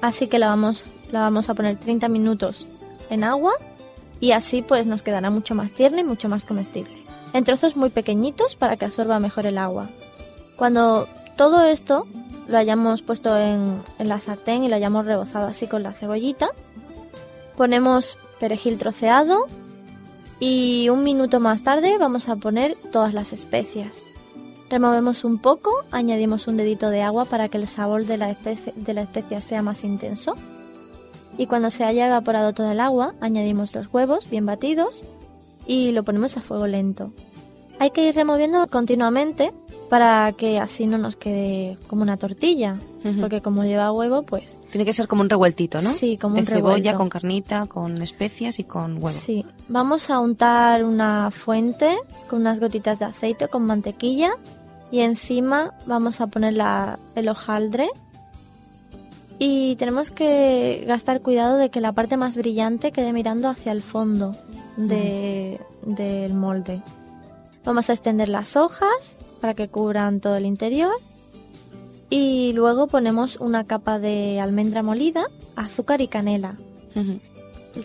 Así 0.04 0.26
que 0.26 0.38
la 0.38 0.48
vamos, 0.48 0.84
la 1.10 1.20
vamos 1.20 1.48
a 1.48 1.54
poner 1.54 1.76
30 1.78 2.08
minutos 2.08 2.66
en 3.08 3.24
agua 3.24 3.54
y 4.20 4.32
así 4.32 4.60
pues 4.60 4.84
nos 4.84 5.00
quedará 5.00 5.30
mucho 5.30 5.54
más 5.54 5.72
tierna 5.72 6.00
y 6.00 6.04
mucho 6.04 6.28
más 6.28 6.44
comestible. 6.44 6.92
En 7.32 7.42
trozos 7.42 7.74
muy 7.74 7.88
pequeñitos 7.88 8.54
para 8.54 8.76
que 8.76 8.84
absorba 8.84 9.18
mejor 9.18 9.46
el 9.46 9.56
agua. 9.56 9.88
Cuando 10.56 11.08
todo 11.36 11.64
esto 11.64 12.06
lo 12.48 12.58
hayamos 12.58 13.00
puesto 13.00 13.34
en, 13.38 13.80
en 13.98 14.08
la 14.10 14.20
sartén 14.20 14.62
y 14.62 14.68
lo 14.68 14.76
hayamos 14.76 15.06
rebozado 15.06 15.46
así 15.46 15.66
con 15.68 15.82
la 15.82 15.94
cebollita, 15.94 16.48
ponemos 17.56 18.18
perejil 18.38 18.76
troceado 18.76 19.46
y 20.38 20.90
un 20.90 21.02
minuto 21.02 21.40
más 21.40 21.62
tarde 21.62 21.96
vamos 21.96 22.28
a 22.28 22.36
poner 22.36 22.76
todas 22.92 23.14
las 23.14 23.32
especias. 23.32 24.02
Removemos 24.74 25.22
un 25.22 25.38
poco, 25.38 25.70
añadimos 25.92 26.48
un 26.48 26.56
dedito 26.56 26.90
de 26.90 27.00
agua 27.00 27.26
para 27.26 27.48
que 27.48 27.58
el 27.58 27.68
sabor 27.68 28.06
de 28.06 28.16
la, 28.16 28.28
especie, 28.28 28.72
de 28.74 28.92
la 28.92 29.02
especia 29.02 29.40
sea 29.40 29.62
más 29.62 29.84
intenso. 29.84 30.34
Y 31.38 31.46
cuando 31.46 31.70
se 31.70 31.84
haya 31.84 32.08
evaporado 32.08 32.52
todo 32.54 32.72
el 32.72 32.80
agua, 32.80 33.14
añadimos 33.20 33.72
los 33.72 33.86
huevos 33.94 34.28
bien 34.28 34.46
batidos 34.46 35.06
y 35.64 35.92
lo 35.92 36.02
ponemos 36.02 36.36
a 36.36 36.40
fuego 36.40 36.66
lento. 36.66 37.12
Hay 37.78 37.92
que 37.92 38.08
ir 38.08 38.16
removiendo 38.16 38.66
continuamente 38.66 39.52
para 39.88 40.32
que 40.32 40.58
así 40.58 40.86
no 40.86 40.98
nos 40.98 41.14
quede 41.14 41.78
como 41.86 42.02
una 42.02 42.16
tortilla, 42.16 42.76
porque 43.20 43.40
como 43.40 43.62
lleva 43.62 43.92
huevo, 43.92 44.24
pues 44.24 44.58
Tiene 44.72 44.84
que 44.84 44.92
ser 44.92 45.06
como 45.06 45.22
un 45.22 45.30
revueltito, 45.30 45.82
¿no? 45.82 45.92
Sí, 45.92 46.16
como 46.16 46.34
de 46.34 46.40
un 46.40 46.46
cebolla 46.48 46.74
revuelto. 46.74 46.98
con 46.98 47.08
carnita, 47.10 47.66
con 47.66 48.02
especias 48.02 48.58
y 48.58 48.64
con 48.64 48.94
huevo. 48.94 49.10
Sí, 49.10 49.46
vamos 49.68 50.10
a 50.10 50.18
untar 50.18 50.82
una 50.82 51.30
fuente 51.30 51.96
con 52.28 52.40
unas 52.40 52.58
gotitas 52.58 52.98
de 52.98 53.04
aceite 53.04 53.46
con 53.46 53.66
mantequilla 53.66 54.32
y 54.94 55.00
encima 55.00 55.74
vamos 55.86 56.20
a 56.20 56.28
poner 56.28 56.52
la- 56.52 56.98
el 57.16 57.28
hojaldre. 57.28 57.88
Y 59.38 59.74
tenemos 59.76 60.12
que 60.12 60.84
gastar 60.86 61.20
cuidado 61.20 61.56
de 61.56 61.68
que 61.70 61.80
la 61.80 61.92
parte 61.92 62.16
más 62.16 62.36
brillante 62.36 62.92
quede 62.92 63.12
mirando 63.12 63.48
hacia 63.48 63.72
el 63.72 63.82
fondo 63.82 64.36
de- 64.76 65.60
del 65.82 66.32
molde. 66.34 66.80
Vamos 67.64 67.90
a 67.90 67.94
extender 67.94 68.28
las 68.28 68.56
hojas 68.56 69.16
para 69.40 69.54
que 69.54 69.68
cubran 69.68 70.20
todo 70.20 70.36
el 70.36 70.46
interior. 70.46 70.92
Y 72.10 72.52
luego 72.52 72.86
ponemos 72.86 73.36
una 73.40 73.64
capa 73.64 73.98
de 73.98 74.38
almendra 74.38 74.82
molida, 74.84 75.24
azúcar 75.56 76.00
y 76.02 76.06
canela. 76.08 76.54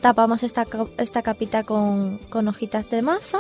Tapamos 0.01 0.43
esta, 0.43 0.67
esta 0.99 1.23
capita 1.23 1.63
con, 1.63 2.19
con 2.29 2.47
hojitas 2.47 2.87
de 2.91 3.01
masa 3.01 3.39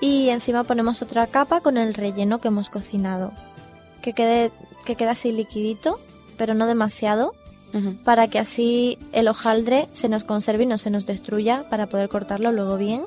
y 0.00 0.28
encima 0.30 0.64
ponemos 0.64 1.02
otra 1.02 1.26
capa 1.26 1.60
con 1.60 1.76
el 1.76 1.94
relleno 1.94 2.38
que 2.38 2.48
hemos 2.48 2.70
cocinado. 2.70 3.32
Que 4.02 4.12
quede, 4.14 4.50
que 4.86 4.96
quede 4.96 5.10
así 5.10 5.30
liquidito, 5.32 5.98
pero 6.38 6.54
no 6.54 6.66
demasiado, 6.66 7.34
para 8.04 8.26
que 8.28 8.38
así 8.38 8.98
el 9.12 9.28
hojaldre 9.28 9.86
se 9.92 10.08
nos 10.08 10.24
conserve 10.24 10.64
y 10.64 10.66
no 10.66 10.78
se 10.78 10.90
nos 10.90 11.06
destruya 11.06 11.64
para 11.70 11.86
poder 11.86 12.08
cortarlo 12.08 12.50
luego 12.50 12.76
bien. 12.78 13.02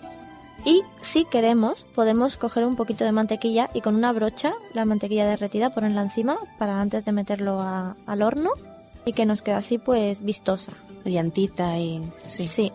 Y 0.65 0.82
si 1.01 1.25
queremos, 1.25 1.86
podemos 1.95 2.38
coger 2.38 2.63
un 2.65 2.75
poquito 2.77 3.03
de 3.03 3.12
mantequilla 3.12 3.69
y 3.73 3.82
con 3.82 3.95
una 3.95 4.13
brocha, 4.13 4.53
la 4.73 4.86
mantequilla 4.86 5.25
derretida, 5.27 5.71
ponerla 5.71 6.03
encima 6.03 6.38
para 6.60 6.79
antes 6.79 7.03
de 7.06 7.12
meterlo 7.12 7.60
a- 7.60 7.95
al 8.06 8.21
horno 8.21 8.51
y 9.03 9.12
que 9.12 9.25
nos 9.25 9.41
quede 9.41 9.56
así 9.56 9.77
pues 9.79 10.23
vistosa. 10.23 10.71
Brillantita 11.03 11.77
y... 11.79 12.01
Sí. 12.29 12.47
Sí. 12.47 12.71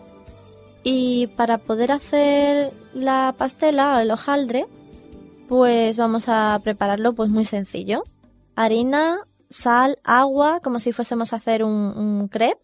Y 0.83 1.27
para 1.35 1.57
poder 1.57 1.91
hacer 1.91 2.71
la 2.93 3.33
pastela 3.37 3.97
o 3.97 3.99
el 3.99 4.11
hojaldre, 4.11 4.67
pues 5.47 5.97
vamos 5.97 6.29
a 6.29 6.59
prepararlo 6.63 7.13
pues 7.13 7.29
muy 7.29 7.45
sencillo. 7.45 8.03
Harina, 8.55 9.19
sal, 9.49 9.99
agua, 10.03 10.59
como 10.61 10.79
si 10.79 10.93
fuésemos 10.93 11.33
a 11.33 11.37
hacer 11.37 11.63
un, 11.63 11.71
un 11.71 12.27
crepe. 12.27 12.61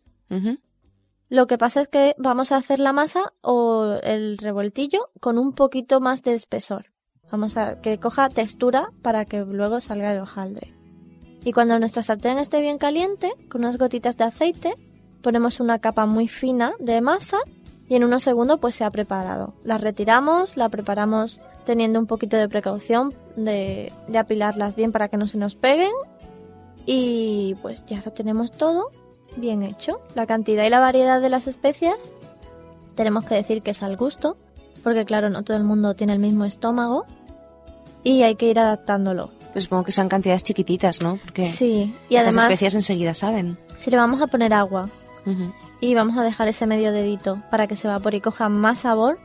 Lo 1.29 1.47
que 1.47 1.57
pasa 1.57 1.81
es 1.81 1.87
que 1.87 2.15
vamos 2.17 2.51
a 2.51 2.57
hacer 2.57 2.79
la 2.79 2.93
masa 2.93 3.33
o 3.41 3.97
el 4.03 4.37
revueltillo 4.37 5.09
con 5.19 5.37
un 5.37 5.53
poquito 5.53 5.99
más 5.99 6.21
de 6.23 6.33
espesor. 6.33 6.87
Vamos 7.31 7.57
a 7.57 7.81
que 7.81 7.99
coja 7.99 8.29
textura 8.29 8.91
para 9.01 9.25
que 9.25 9.39
luego 9.39 9.81
salga 9.81 10.13
el 10.13 10.21
hojaldre. 10.21 10.73
Y 11.43 11.51
cuando 11.51 11.77
nuestra 11.79 12.03
sartén 12.03 12.37
esté 12.37 12.61
bien 12.61 12.77
caliente, 12.77 13.33
con 13.49 13.61
unas 13.61 13.77
gotitas 13.77 14.17
de 14.17 14.23
aceite, 14.23 14.75
ponemos 15.21 15.59
una 15.59 15.79
capa 15.79 16.05
muy 16.05 16.27
fina 16.27 16.73
de 16.79 17.01
masa 17.01 17.37
y 17.87 17.95
en 17.95 18.03
unos 18.03 18.23
segundos 18.23 18.59
pues 18.59 18.75
se 18.75 18.83
ha 18.83 18.89
preparado. 18.91 19.53
La 19.63 19.77
retiramos, 19.77 20.57
la 20.57 20.69
preparamos 20.69 21.39
teniendo 21.65 21.99
un 21.99 22.05
poquito 22.07 22.37
de 22.37 22.47
precaución 22.49 23.13
de, 23.35 23.91
de 24.07 24.17
apilarlas 24.17 24.75
bien 24.75 24.91
para 24.91 25.07
que 25.09 25.17
no 25.17 25.27
se 25.27 25.37
nos 25.37 25.55
peguen 25.55 25.91
y 26.85 27.55
pues 27.61 27.83
ya 27.85 28.01
lo 28.05 28.11
tenemos 28.11 28.51
todo 28.51 28.89
bien 29.37 29.63
hecho. 29.63 29.99
La 30.15 30.25
cantidad 30.25 30.63
y 30.65 30.69
la 30.69 30.79
variedad 30.79 31.21
de 31.21 31.29
las 31.29 31.47
especias 31.47 31.95
tenemos 32.95 33.25
que 33.25 33.35
decir 33.35 33.61
que 33.61 33.71
es 33.71 33.83
al 33.83 33.97
gusto, 33.97 34.37
porque 34.83 35.05
claro, 35.05 35.29
no 35.29 35.43
todo 35.43 35.57
el 35.57 35.63
mundo 35.63 35.95
tiene 35.95 36.13
el 36.13 36.19
mismo 36.19 36.45
estómago 36.45 37.05
y 38.03 38.21
hay 38.23 38.35
que 38.35 38.47
ir 38.47 38.59
adaptándolo. 38.59 39.31
Pues 39.51 39.65
supongo 39.65 39.83
que 39.85 39.91
son 39.91 40.09
cantidades 40.09 40.43
chiquititas, 40.43 41.01
¿no? 41.01 41.17
Porque 41.17 41.47
Sí, 41.47 41.95
y 42.09 42.15
estas 42.15 42.35
además 42.35 42.45
especias 42.51 42.75
enseguida 42.75 43.13
saben. 43.13 43.57
si 43.77 43.89
le 43.89 43.97
vamos 43.97 44.21
a 44.21 44.27
poner 44.27 44.53
agua 44.53 44.89
Y 45.79 45.95
vamos 45.95 46.17
a 46.17 46.23
dejar 46.23 46.47
ese 46.47 46.67
medio 46.67 46.91
dedito 46.91 47.39
para 47.49 47.67
que 47.67 47.75
se 47.75 47.87
evapore 47.87 48.17
y 48.17 48.21
coja 48.21 48.49
más 48.49 48.79
sabor, 48.79 49.17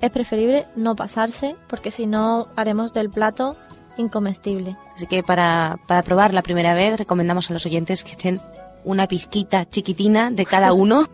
es 0.00 0.10
preferible 0.10 0.64
no 0.76 0.96
pasarse, 0.96 1.56
porque 1.68 1.90
si 1.90 2.06
no 2.06 2.48
haremos 2.56 2.92
del 2.92 3.10
plato 3.10 3.56
incomestible. 3.96 4.76
Así 4.94 5.06
que 5.06 5.22
para, 5.22 5.78
para 5.86 6.02
probar 6.02 6.34
la 6.34 6.42
primera 6.42 6.74
vez 6.74 6.98
recomendamos 6.98 7.50
a 7.50 7.52
los 7.52 7.64
oyentes 7.66 8.02
que 8.02 8.12
echen 8.12 8.40
una 8.84 9.06
pizquita 9.06 9.64
chiquitina 9.64 10.30
de 10.30 10.44
cada 10.44 10.72
uno 10.74 11.08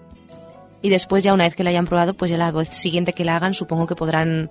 y 0.82 0.88
después 0.88 1.22
ya 1.22 1.34
una 1.34 1.44
vez 1.44 1.56
que 1.56 1.64
la 1.64 1.70
hayan 1.70 1.86
probado, 1.86 2.14
pues 2.14 2.30
ya 2.30 2.38
la 2.38 2.50
vez 2.50 2.68
siguiente 2.70 3.12
que 3.12 3.24
la 3.24 3.36
hagan 3.36 3.54
supongo 3.54 3.86
que 3.86 3.94
podrán 3.96 4.50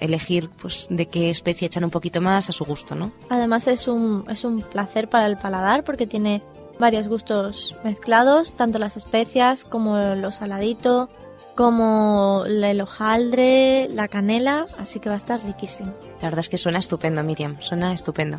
elegir 0.00 0.48
pues 0.50 0.86
de 0.88 1.06
qué 1.06 1.30
especie 1.30 1.66
echan 1.66 1.84
un 1.84 1.90
poquito 1.90 2.20
más 2.20 2.48
a 2.48 2.52
su 2.52 2.64
gusto, 2.64 2.94
¿no? 2.94 3.12
Además 3.28 3.66
es 3.66 3.86
un, 3.86 4.24
es 4.30 4.44
un 4.44 4.62
placer 4.62 5.08
para 5.08 5.26
el 5.26 5.36
paladar 5.36 5.84
porque 5.84 6.06
tiene 6.06 6.42
varios 6.78 7.08
gustos 7.08 7.78
mezclados, 7.84 8.52
tanto 8.52 8.78
las 8.78 8.96
especias 8.96 9.64
como 9.64 9.98
lo 9.98 10.32
saladito 10.32 11.08
como 11.54 12.44
el 12.46 12.80
hojaldre, 12.80 13.88
la 13.90 14.08
canela, 14.08 14.66
así 14.78 14.98
que 14.98 15.08
va 15.08 15.14
a 15.14 15.18
estar 15.18 15.40
riquísimo. 15.44 15.92
La 16.20 16.26
verdad 16.26 16.40
es 16.40 16.48
que 16.48 16.58
suena 16.58 16.78
estupendo, 16.78 17.22
Miriam, 17.22 17.56
suena 17.60 17.92
estupendo. 17.92 18.38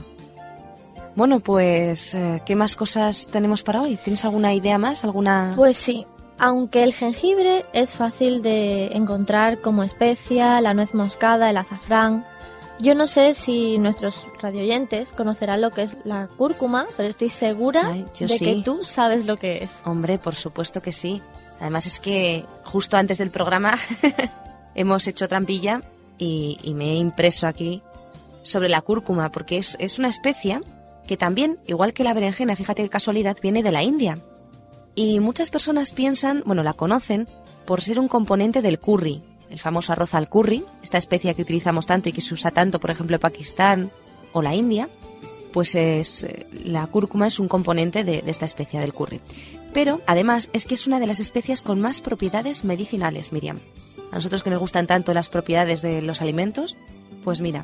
Bueno, 1.16 1.40
pues, 1.40 2.14
eh, 2.14 2.42
¿qué 2.46 2.58
más 2.58 2.76
cosas 2.76 3.28
tenemos 3.28 3.64
para 3.64 3.82
hoy? 3.82 3.96
¿Tienes 3.96 4.26
alguna 4.26 4.54
idea 4.54 4.78
más? 4.78 5.06
¿Alguna...? 5.06 5.54
Pues 5.56 5.78
sí, 5.78 6.06
aunque 6.38 6.84
el 6.84 6.94
jengibre 6.94 7.66
es 7.72 7.92
fácil 7.92 8.42
de 8.42 8.88
encontrar 8.88 9.60
como 9.60 9.84
especia, 9.84 10.60
la 10.60 10.74
nuez 10.74 10.94
moscada, 10.94 11.50
el 11.50 11.58
azafrán, 11.58 12.26
yo 12.80 12.96
no 12.96 13.08
sé 13.08 13.34
si 13.34 13.78
nuestros 13.78 14.26
radioyentes 14.42 15.12
conocerán 15.12 15.62
lo 15.62 15.72
que 15.72 15.84
es 15.84 15.98
la 16.04 16.28
cúrcuma, 16.28 16.86
pero 16.98 17.10
estoy 17.10 17.30
segura 17.30 17.88
Ay, 17.88 18.06
de 18.20 18.28
sí. 18.28 18.46
que 18.46 18.62
tú 18.64 18.84
sabes 18.84 19.26
lo 19.26 19.38
que 19.38 19.58
es. 19.64 19.72
Hombre, 19.86 20.18
por 20.18 20.36
supuesto 20.36 20.82
que 20.82 20.92
sí. 20.92 21.22
Además 21.60 21.86
es 21.86 22.00
que 22.00 22.44
justo 22.64 22.98
antes 22.98 23.18
del 23.18 23.32
programa 23.32 23.78
hemos 24.76 25.08
hecho 25.08 25.28
trampilla 25.28 25.82
y, 26.18 26.60
y 26.64 26.74
me 26.74 26.92
he 26.92 26.96
impreso 26.96 27.48
aquí 27.48 27.82
sobre 28.44 28.70
la 28.70 28.82
cúrcuma, 28.82 29.30
porque 29.30 29.58
es, 29.58 29.78
es 29.80 29.98
una 29.98 30.10
especia 30.10 30.62
que 31.08 31.18
también, 31.18 31.60
igual 31.68 31.94
que 31.94 32.04
la 32.04 32.14
berenjena, 32.14 32.56
fíjate 32.56 32.84
qué 32.84 32.90
casualidad, 32.90 33.38
viene 33.42 33.64
de 33.64 33.72
la 33.72 33.84
India. 33.84 34.18
Y 34.96 35.20
muchas 35.20 35.50
personas 35.50 35.92
piensan, 35.92 36.44
bueno, 36.46 36.64
la 36.64 36.74
conocen 36.74 37.28
por 37.66 37.82
ser 37.82 38.00
un 38.00 38.08
componente 38.08 38.62
del 38.62 38.80
curry, 38.80 39.22
el 39.50 39.60
famoso 39.60 39.94
arroz 39.94 40.14
al 40.16 40.30
curry, 40.30 40.64
esta 40.84 40.98
especia 40.98 41.34
que 41.34 41.42
utilizamos 41.42 41.86
tanto 41.86 42.10
y 42.10 42.14
que 42.14 42.22
se 42.22 42.34
usa 42.34 42.52
tanto, 42.52 42.80
por 42.80 42.92
ejemplo, 42.92 43.16
en 43.16 43.22
Pakistán 43.22 43.92
o 44.34 44.42
la 44.42 44.56
India, 44.56 44.90
pues 45.54 45.76
es, 45.76 46.24
eh, 46.24 46.48
la 46.66 46.86
cúrcuma 46.88 47.28
es 47.28 47.40
un 47.40 47.48
componente 47.48 48.04
de, 48.04 48.22
de 48.22 48.32
esta 48.32 48.46
especia 48.46 48.82
del 48.82 48.94
curry. 48.94 49.22
Pero 49.74 50.02
además 50.08 50.50
es 50.54 50.66
que 50.66 50.74
es 50.74 50.88
una 50.88 51.00
de 51.00 51.08
las 51.08 51.20
especias 51.20 51.62
con 51.62 51.80
más 51.80 52.02
propiedades 52.02 52.64
medicinales, 52.64 53.32
Miriam. 53.32 53.60
A 54.12 54.16
nosotros 54.16 54.44
que 54.44 54.50
nos 54.50 54.60
gustan 54.60 54.88
tanto 54.88 55.14
las 55.14 55.30
propiedades 55.30 55.82
de 55.82 56.02
los 56.02 56.22
alimentos, 56.22 56.78
pues 57.24 57.42
mira, 57.42 57.64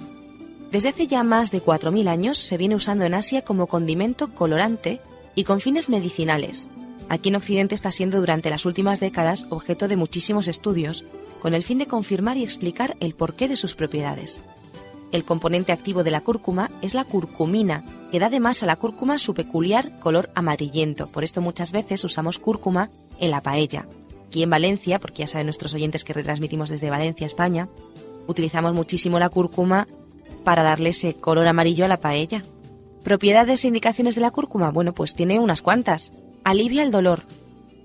desde 0.72 0.90
hace 0.90 1.08
ya 1.08 1.24
más 1.24 1.52
de 1.52 1.62
4.000 1.62 2.08
años 2.08 2.38
se 2.38 2.58
viene 2.58 2.76
usando 2.76 3.04
en 3.04 3.14
Asia 3.14 3.42
como 3.42 3.68
condimento 3.68 4.34
colorante 4.34 5.02
y 5.36 5.44
con 5.44 5.60
fines 5.60 5.90
medicinales. 5.90 6.70
Aquí 7.10 7.28
en 7.28 7.36
Occidente 7.36 7.76
está 7.76 7.92
siendo 7.92 8.22
durante 8.22 8.50
las 8.50 8.66
últimas 8.66 9.02
décadas 9.02 9.48
objeto 9.50 9.90
de 9.90 9.98
muchísimos 9.98 10.48
estudios 10.48 11.04
con 11.42 11.56
el 11.56 11.64
fin 11.64 11.80
de 11.80 11.88
confirmar 11.88 12.38
y 12.38 12.44
explicar 12.44 12.96
el 13.00 13.16
porqué 13.16 13.48
de 13.48 13.56
sus 13.56 13.74
propiedades. 13.74 14.42
El 15.12 15.26
componente 15.26 15.72
activo 15.72 16.04
de 16.04 16.12
la 16.12 16.22
cúrcuma 16.22 16.70
es 16.82 16.94
la 16.94 17.04
curcumina, 17.04 17.84
que 18.12 18.20
da 18.20 18.28
además 18.28 18.64
a 18.64 18.66
la 18.66 18.78
cúrcuma 18.78 19.18
su 19.18 19.34
peculiar 19.34 20.00
color 20.00 20.30
amarillento. 20.36 21.08
Por 21.08 21.24
esto 21.24 21.42
muchas 21.42 21.72
veces 21.72 22.04
usamos 22.06 22.40
cúrcuma 22.40 22.90
en 23.20 23.32
la 23.32 23.42
paella. 23.42 23.88
Aquí 24.28 24.44
en 24.44 24.50
Valencia, 24.52 25.00
porque 25.00 25.24
ya 25.24 25.28
saben 25.28 25.48
nuestros 25.48 25.74
oyentes 25.74 26.06
que 26.06 26.14
retransmitimos 26.14 26.70
desde 26.70 26.90
Valencia, 26.90 27.28
España, 27.28 27.68
utilizamos 28.28 28.74
muchísimo 28.74 29.20
la 29.20 29.30
cúrcuma 29.30 29.88
para 30.46 30.64
darle 30.64 30.90
ese 30.90 31.16
color 31.16 31.48
amarillo 31.48 31.84
a 31.84 31.90
la 31.90 31.98
paella. 31.98 32.44
¿Propiedades 33.04 33.66
e 33.66 33.68
indicaciones 33.68 34.16
de 34.16 34.22
la 34.22 34.32
cúrcuma? 34.32 34.72
Bueno, 34.72 34.94
pues 34.94 35.16
tiene 35.16 35.40
unas 35.40 35.62
cuantas. 35.62 36.14
Alivia 36.46 36.84
el 36.84 36.92
dolor, 36.92 37.24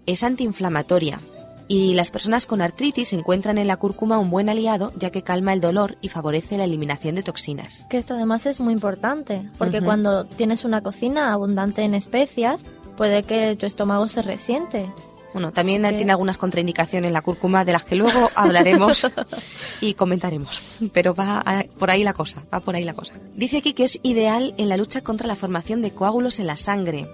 es 0.05 0.23
antiinflamatoria 0.23 1.19
y 1.69 1.95
las 1.95 2.11
personas 2.11 2.47
con 2.47 2.63
artritis 2.63 3.13
encuentran 3.13 3.59
en 3.59 3.67
la 3.67 3.77
cúrcuma 3.77 4.19
un 4.19 4.31
buen 4.31 4.49
aliado 4.49 4.93
ya 4.97 5.11
que 5.11 5.23
calma 5.23 5.53
el 5.53 5.61
dolor 5.61 5.97
y 6.01 6.09
favorece 6.09 6.57
la 6.59 6.65
eliminación 6.65 7.15
de 7.17 7.23
toxinas. 7.23 7.87
Que 7.91 7.99
esto 7.99 8.15
además 8.15 8.47
es 8.47 8.61
muy 8.61 8.73
importante, 8.75 9.49
porque 9.59 9.81
cuando 9.83 10.25
tienes 10.27 10.65
una 10.65 10.81
cocina 10.83 11.33
abundante 11.33 11.83
en 11.83 11.95
especias, 11.95 12.63
puede 12.97 13.23
que 13.25 13.57
tu 13.57 13.67
estómago 13.67 14.07
se 14.09 14.23
resiente. 14.23 14.87
Bueno, 15.33 15.53
también 15.53 15.83
que- 15.83 15.93
tiene 15.93 16.13
algunas 16.13 16.39
contraindicaciones 16.39 17.13
la 17.13 17.21
cúrcuma 17.21 17.65
de 17.65 17.73
las 17.73 17.85
que 17.85 17.95
luego 17.97 18.31
hablaremos 18.35 19.07
y 19.83 19.93
comentaremos. 19.95 20.63
Pero 20.95 21.15
va 21.15 21.41
a- 21.45 21.65
por 21.79 21.91
ahí 21.91 22.05
la 22.05 22.15
cosa, 22.15 22.43
va 22.55 22.61
por 22.61 22.75
ahí 22.75 22.85
la 22.85 22.95
cosa. 22.95 23.13
Dice 23.35 23.59
aquí 23.59 23.75
que 23.75 23.85
es 23.85 23.99
ideal 24.03 24.55
en 24.57 24.69
la 24.71 24.77
lucha 24.79 25.03
contra 25.03 25.27
la 25.27 25.35
formación 25.35 25.83
de 25.83 25.91
coágulos 25.91 26.39
en 26.39 26.47
la 26.47 26.57
sangre, 26.57 27.07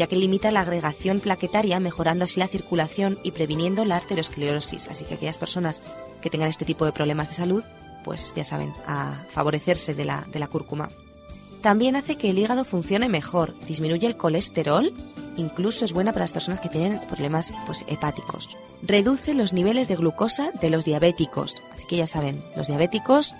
ya 0.00 0.06
que 0.06 0.16
limita 0.16 0.50
la 0.50 0.62
agregación 0.62 1.20
plaquetaria, 1.20 1.78
mejorando 1.78 2.24
así 2.24 2.40
la 2.40 2.48
circulación 2.48 3.18
y 3.22 3.32
previniendo 3.32 3.84
la 3.84 3.96
arteriosclerosis. 3.96 4.88
Así 4.88 5.04
que 5.04 5.12
aquellas 5.12 5.36
personas 5.36 5.82
que 6.22 6.30
tengan 6.30 6.48
este 6.48 6.64
tipo 6.64 6.86
de 6.86 6.92
problemas 6.92 7.28
de 7.28 7.34
salud, 7.34 7.62
pues 8.02 8.32
ya 8.34 8.42
saben, 8.42 8.72
a 8.86 9.22
favorecerse 9.28 9.92
de 9.92 10.06
la, 10.06 10.24
de 10.32 10.38
la 10.38 10.48
cúrcuma. 10.48 10.88
También 11.60 11.96
hace 11.96 12.16
que 12.16 12.30
el 12.30 12.38
hígado 12.38 12.64
funcione 12.64 13.10
mejor, 13.10 13.54
disminuye 13.66 14.06
el 14.06 14.16
colesterol, 14.16 14.90
incluso 15.36 15.84
es 15.84 15.92
buena 15.92 16.14
para 16.14 16.22
las 16.22 16.32
personas 16.32 16.60
que 16.60 16.70
tienen 16.70 16.98
problemas 17.00 17.52
pues, 17.66 17.84
hepáticos. 17.86 18.56
Reduce 18.80 19.34
los 19.34 19.52
niveles 19.52 19.86
de 19.86 19.96
glucosa 19.96 20.50
de 20.62 20.70
los 20.70 20.86
diabéticos. 20.86 21.56
Así 21.74 21.86
que 21.86 21.98
ya 21.98 22.06
saben, 22.06 22.42
los 22.56 22.68
diabéticos 22.68 23.34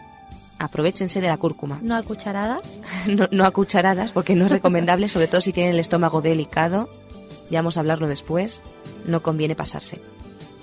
aprovechense 0.60 1.20
de 1.20 1.26
la 1.28 1.36
cúrcuma. 1.36 1.80
No 1.82 1.96
a 1.96 2.02
cucharadas. 2.02 2.62
No, 3.08 3.28
no 3.32 3.44
a 3.46 3.50
cucharadas, 3.50 4.12
porque 4.12 4.34
no 4.36 4.44
es 4.46 4.52
recomendable, 4.52 5.08
sobre 5.08 5.26
todo 5.26 5.40
si 5.40 5.52
tienen 5.52 5.72
el 5.72 5.80
estómago 5.80 6.20
delicado. 6.20 6.88
Ya 7.50 7.58
vamos 7.60 7.76
a 7.76 7.80
hablarlo 7.80 8.06
después. 8.06 8.62
No 9.06 9.22
conviene 9.22 9.56
pasarse. 9.56 10.00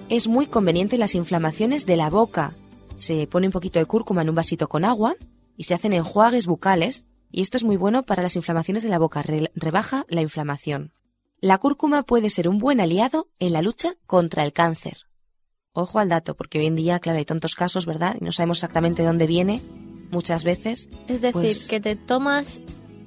Es 0.09 0.27
muy 0.27 0.45
conveniente 0.45 0.95
en 0.95 0.99
las 1.01 1.15
inflamaciones 1.15 1.85
de 1.85 1.97
la 1.97 2.09
boca. 2.09 2.53
Se 2.95 3.27
pone 3.27 3.47
un 3.47 3.51
poquito 3.53 3.79
de 3.79 3.85
cúrcuma 3.85 4.21
en 4.21 4.29
un 4.29 4.35
vasito 4.35 4.69
con 4.69 4.85
agua 4.85 5.15
y 5.57 5.63
se 5.65 5.73
hacen 5.73 5.93
enjuagues 5.93 6.45
bucales. 6.47 7.05
Y 7.31 7.41
esto 7.41 7.57
es 7.57 7.63
muy 7.65 7.75
bueno 7.75 8.03
para 8.03 8.23
las 8.23 8.35
inflamaciones 8.37 8.83
de 8.83 8.89
la 8.89 8.99
boca, 8.99 9.21
re- 9.21 9.51
rebaja 9.55 10.05
la 10.07 10.21
inflamación. 10.21 10.93
La 11.41 11.57
cúrcuma 11.57 12.03
puede 12.03 12.29
ser 12.29 12.47
un 12.47 12.57
buen 12.57 12.79
aliado 12.79 13.27
en 13.39 13.51
la 13.53 13.61
lucha 13.61 13.95
contra 14.05 14.43
el 14.43 14.53
cáncer. 14.53 14.97
Ojo 15.73 15.99
al 15.99 16.09
dato, 16.09 16.35
porque 16.35 16.57
hoy 16.59 16.65
en 16.67 16.75
día, 16.75 16.99
claro, 16.99 17.19
hay 17.19 17.25
tantos 17.25 17.53
casos, 17.55 17.85
¿verdad? 17.85 18.15
Y 18.19 18.23
no 18.23 18.31
sabemos 18.31 18.59
exactamente 18.59 19.01
de 19.01 19.07
dónde 19.07 19.27
viene 19.27 19.61
muchas 20.11 20.43
veces. 20.43 20.89
Es 21.07 21.21
decir, 21.21 21.33
Pues- 21.33 21.67
que 21.67 21.79
te 21.79 21.95
tomas 21.95 22.59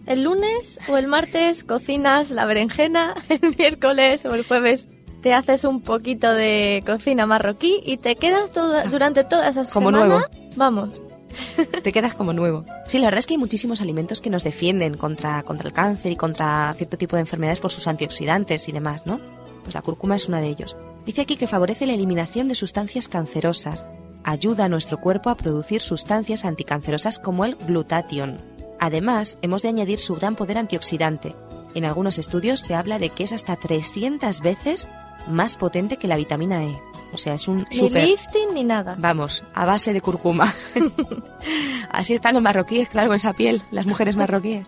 el 0.06 0.22
lunes 0.22 0.78
o 0.88 0.96
el 0.96 1.06
martes, 1.06 1.62
cocinas 1.64 2.30
la 2.30 2.44
berenjena, 2.46 3.14
el 3.28 3.54
miércoles 3.56 4.24
o 4.24 4.34
el 4.34 4.44
jueves 4.44 4.86
te 5.22 5.34
haces 5.34 5.64
un 5.64 5.82
poquito 5.82 6.32
de 6.32 6.82
cocina 6.86 7.26
marroquí 7.26 7.78
y 7.84 7.98
te 7.98 8.16
quedas 8.16 8.50
toda- 8.50 8.84
durante 8.84 9.22
toda 9.24 9.48
esa 9.48 9.64
Como 9.64 9.90
semana. 9.90 10.06
nuevo. 10.06 10.24
Vamos, 10.56 11.02
Te 11.84 11.92
quedas 11.92 12.14
como 12.14 12.32
nuevo. 12.32 12.64
Sí, 12.88 12.98
la 12.98 13.04
verdad 13.04 13.20
es 13.20 13.26
que 13.26 13.34
hay 13.34 13.38
muchísimos 13.38 13.80
alimentos 13.80 14.20
que 14.20 14.30
nos 14.30 14.42
defienden 14.42 14.96
contra, 14.96 15.42
contra 15.44 15.68
el 15.68 15.72
cáncer 15.72 16.10
y 16.10 16.16
contra 16.16 16.72
cierto 16.74 16.98
tipo 16.98 17.14
de 17.16 17.20
enfermedades 17.20 17.60
por 17.60 17.70
sus 17.70 17.86
antioxidantes 17.86 18.68
y 18.68 18.72
demás, 18.72 19.06
¿no? 19.06 19.20
Pues 19.62 19.74
la 19.74 19.80
cúrcuma 19.82 20.16
es 20.16 20.26
una 20.28 20.40
de 20.40 20.48
ellos. 20.48 20.76
Dice 21.06 21.20
aquí 21.20 21.36
que 21.36 21.46
favorece 21.46 21.86
la 21.86 21.94
eliminación 21.94 22.48
de 22.48 22.56
sustancias 22.56 23.08
cancerosas. 23.08 23.86
Ayuda 24.24 24.66
a 24.66 24.68
nuestro 24.68 25.00
cuerpo 25.00 25.30
a 25.30 25.36
producir 25.36 25.80
sustancias 25.80 26.44
anticancerosas 26.44 27.18
como 27.18 27.44
el 27.44 27.56
glutatión. 27.56 28.38
Además, 28.78 29.38
hemos 29.42 29.62
de 29.62 29.68
añadir 29.68 29.98
su 29.98 30.14
gran 30.14 30.36
poder 30.36 30.58
antioxidante. 30.58 31.34
En 31.74 31.84
algunos 31.84 32.18
estudios 32.18 32.60
se 32.60 32.74
habla 32.74 32.98
de 32.98 33.10
que 33.10 33.24
es 33.24 33.32
hasta 33.32 33.56
300 33.56 34.40
veces 34.40 34.88
más 35.28 35.56
potente 35.56 35.96
que 35.96 36.08
la 36.08 36.16
vitamina 36.16 36.64
E. 36.64 36.76
O 37.12 37.18
sea, 37.18 37.34
es 37.34 37.48
un 37.48 37.66
ni 37.70 37.76
súper... 37.76 38.04
lifting 38.04 38.54
ni 38.54 38.64
nada. 38.64 38.96
Vamos, 38.98 39.44
a 39.54 39.64
base 39.64 39.92
de 39.92 40.00
curcuma. 40.00 40.54
Así 41.90 42.14
están 42.14 42.34
los 42.34 42.42
marroquíes, 42.42 42.88
claro, 42.88 43.08
con 43.08 43.16
esa 43.16 43.32
piel, 43.32 43.62
las 43.70 43.86
mujeres 43.86 44.16
marroquíes. 44.16 44.66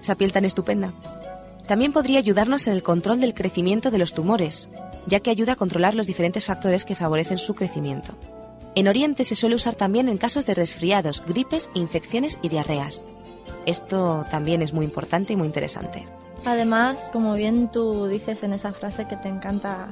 Esa 0.00 0.14
piel 0.14 0.32
tan 0.32 0.44
estupenda. 0.44 0.92
También 1.66 1.92
podría 1.92 2.18
ayudarnos 2.18 2.66
en 2.66 2.74
el 2.74 2.82
control 2.82 3.20
del 3.20 3.34
crecimiento 3.34 3.90
de 3.90 3.98
los 3.98 4.14
tumores, 4.14 4.70
ya 5.06 5.20
que 5.20 5.30
ayuda 5.30 5.52
a 5.52 5.56
controlar 5.56 5.94
los 5.94 6.06
diferentes 6.06 6.44
factores 6.44 6.84
que 6.84 6.94
favorecen 6.94 7.38
su 7.38 7.54
crecimiento. 7.54 8.14
En 8.78 8.86
Oriente 8.86 9.24
se 9.24 9.34
suele 9.34 9.56
usar 9.56 9.74
también 9.74 10.08
en 10.08 10.18
casos 10.18 10.46
de 10.46 10.54
resfriados, 10.54 11.24
gripes, 11.26 11.68
infecciones 11.74 12.38
y 12.42 12.48
diarreas. 12.48 13.04
Esto 13.66 14.24
también 14.30 14.62
es 14.62 14.72
muy 14.72 14.84
importante 14.84 15.32
y 15.32 15.36
muy 15.36 15.48
interesante. 15.48 16.06
Además, 16.44 17.00
como 17.12 17.34
bien 17.34 17.72
tú 17.72 18.06
dices 18.06 18.44
en 18.44 18.52
esa 18.52 18.72
frase 18.72 19.08
que 19.08 19.16
te 19.16 19.26
encanta 19.26 19.88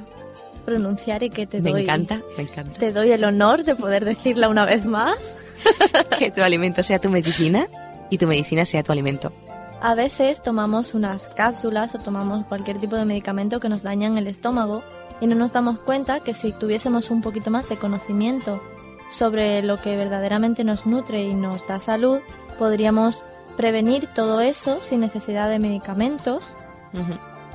pronunciar 0.63 1.21
y 1.23 1.29
que 1.29 1.45
te 1.45 1.59
Me 1.59 1.71
doy, 1.71 1.81
encanta, 1.81 2.21
me 2.37 2.43
encanta. 2.43 2.79
te 2.79 2.93
doy 2.93 3.11
el 3.11 3.25
honor 3.25 3.65
de 3.65 3.75
poder 3.75 4.05
decirla 4.05 4.47
una 4.47 4.63
vez 4.63 4.85
más. 4.85 5.19
Que 6.17 6.31
tu 6.31 6.41
alimento 6.41 6.81
sea 6.81 6.99
tu 6.99 7.09
medicina 7.09 7.67
y 8.09 8.17
tu 8.17 8.25
medicina 8.25 8.63
sea 8.63 8.83
tu 8.83 8.93
alimento. 8.93 9.33
A 9.81 9.95
veces 9.95 10.41
tomamos 10.41 10.93
unas 10.93 11.23
cápsulas 11.35 11.93
o 11.93 11.97
tomamos 11.97 12.45
cualquier 12.45 12.79
tipo 12.79 12.95
de 12.95 13.03
medicamento 13.03 13.59
que 13.59 13.67
nos 13.67 13.83
dañan 13.83 14.17
el 14.17 14.27
estómago 14.27 14.81
y 15.19 15.27
no 15.27 15.35
nos 15.35 15.51
damos 15.51 15.77
cuenta 15.79 16.21
que 16.21 16.33
si 16.33 16.53
tuviésemos 16.53 17.11
un 17.11 17.19
poquito 17.19 17.51
más 17.51 17.67
de 17.67 17.75
conocimiento 17.75 18.61
sobre 19.09 19.61
lo 19.63 19.77
que 19.77 19.95
verdaderamente 19.95 20.63
nos 20.63 20.85
nutre 20.85 21.23
y 21.23 21.33
nos 21.33 21.65
da 21.67 21.79
salud, 21.79 22.19
podríamos 22.57 23.23
prevenir 23.55 24.07
todo 24.13 24.41
eso 24.41 24.79
sin 24.81 24.99
necesidad 24.99 25.49
de 25.49 25.59
medicamentos 25.59 26.53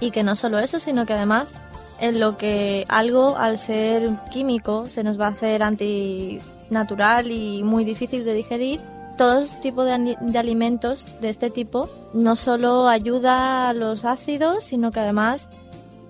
y 0.00 0.10
que 0.10 0.22
no 0.22 0.36
solo 0.36 0.58
eso, 0.58 0.80
sino 0.80 1.06
que 1.06 1.12
además 1.12 1.52
en 2.00 2.18
lo 2.18 2.36
que 2.36 2.84
algo 2.88 3.36
al 3.36 3.58
ser 3.58 4.10
químico 4.32 4.84
se 4.84 5.04
nos 5.04 5.20
va 5.20 5.26
a 5.26 5.30
hacer 5.30 5.62
antinatural 5.62 7.30
y 7.30 7.62
muy 7.62 7.84
difícil 7.84 8.24
de 8.24 8.34
digerir, 8.34 8.80
todo 9.16 9.46
tipo 9.62 9.84
de 9.84 10.38
alimentos 10.38 11.20
de 11.20 11.28
este 11.28 11.50
tipo 11.50 11.88
no 12.12 12.34
solo 12.34 12.88
ayuda 12.88 13.68
a 13.68 13.74
los 13.74 14.04
ácidos, 14.04 14.64
sino 14.64 14.90
que 14.90 15.00
además 15.00 15.48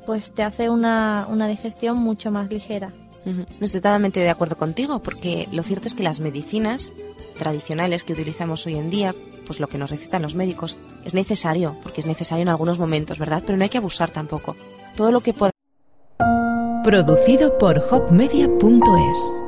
pues 0.07 0.33
te 0.33 0.43
hace 0.43 0.71
una, 0.71 1.27
una 1.29 1.47
digestión 1.47 1.99
mucho 1.99 2.31
más 2.31 2.49
ligera. 2.51 2.91
No 3.25 3.47
estoy 3.61 3.81
totalmente 3.81 4.21
de 4.21 4.31
acuerdo 4.31 4.57
contigo, 4.57 5.01
porque 5.01 5.49
lo 5.53 5.63
cierto 5.63 5.87
es 5.87 5.95
que 5.95 6.03
las 6.03 6.21
medicinas 6.21 6.93
tradicionales 7.39 8.05
que 8.05 8.13
utilizamos 8.13 8.67
hoy 8.67 8.77
en 8.77 8.91
día, 8.91 9.15
pues 9.47 9.61
lo 9.61 9.69
que 9.69 9.79
nos 9.79 9.91
recetan 9.91 10.23
los 10.23 10.35
médicos, 10.35 10.77
es 11.05 11.15
necesario, 11.15 11.77
porque 11.83 12.01
es 12.01 12.07
necesario 12.07 12.43
en 12.43 12.49
algunos 12.49 12.79
momentos, 12.79 13.19
¿verdad? 13.19 13.43
Pero 13.47 13.57
no 13.57 13.65
hay 13.65 13.71
que 13.71 13.79
abusar 13.79 14.11
tampoco. 14.11 14.57
Todo 14.97 15.13
lo 15.13 15.21
que 15.21 15.33
podamos 15.33 15.53
Producido 16.85 17.59
por 17.59 17.79
hopmedia.es. 17.79 19.43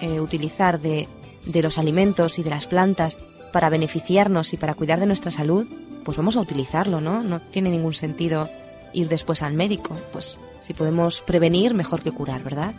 eh, 0.00 0.20
utilizar 0.20 0.80
de, 0.80 1.08
de 1.44 1.62
los 1.62 1.76
alimentos 1.76 2.38
y 2.38 2.42
de 2.42 2.50
las 2.50 2.66
plantas 2.66 3.20
para 3.52 3.68
beneficiarnos 3.68 4.54
y 4.54 4.56
para 4.56 4.72
cuidar 4.74 4.98
de 4.98 5.06
nuestra 5.06 5.30
salud, 5.30 5.66
pues 6.04 6.16
vamos 6.16 6.36
a 6.36 6.40
utilizarlo, 6.40 7.02
¿no? 7.02 7.22
No 7.22 7.40
tiene 7.40 7.70
ningún 7.70 7.92
sentido 7.92 8.48
ir 8.96 9.08
después 9.08 9.42
al 9.42 9.52
médico. 9.52 9.94
Pues 10.12 10.40
si 10.60 10.74
podemos 10.74 11.20
prevenir, 11.20 11.74
mejor 11.74 12.02
que 12.02 12.10
curar, 12.12 12.42
¿verdad? 12.42 12.74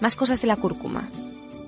Más 0.00 0.16
cosas 0.16 0.40
de 0.40 0.48
la 0.48 0.56
cúrcuma. 0.56 1.08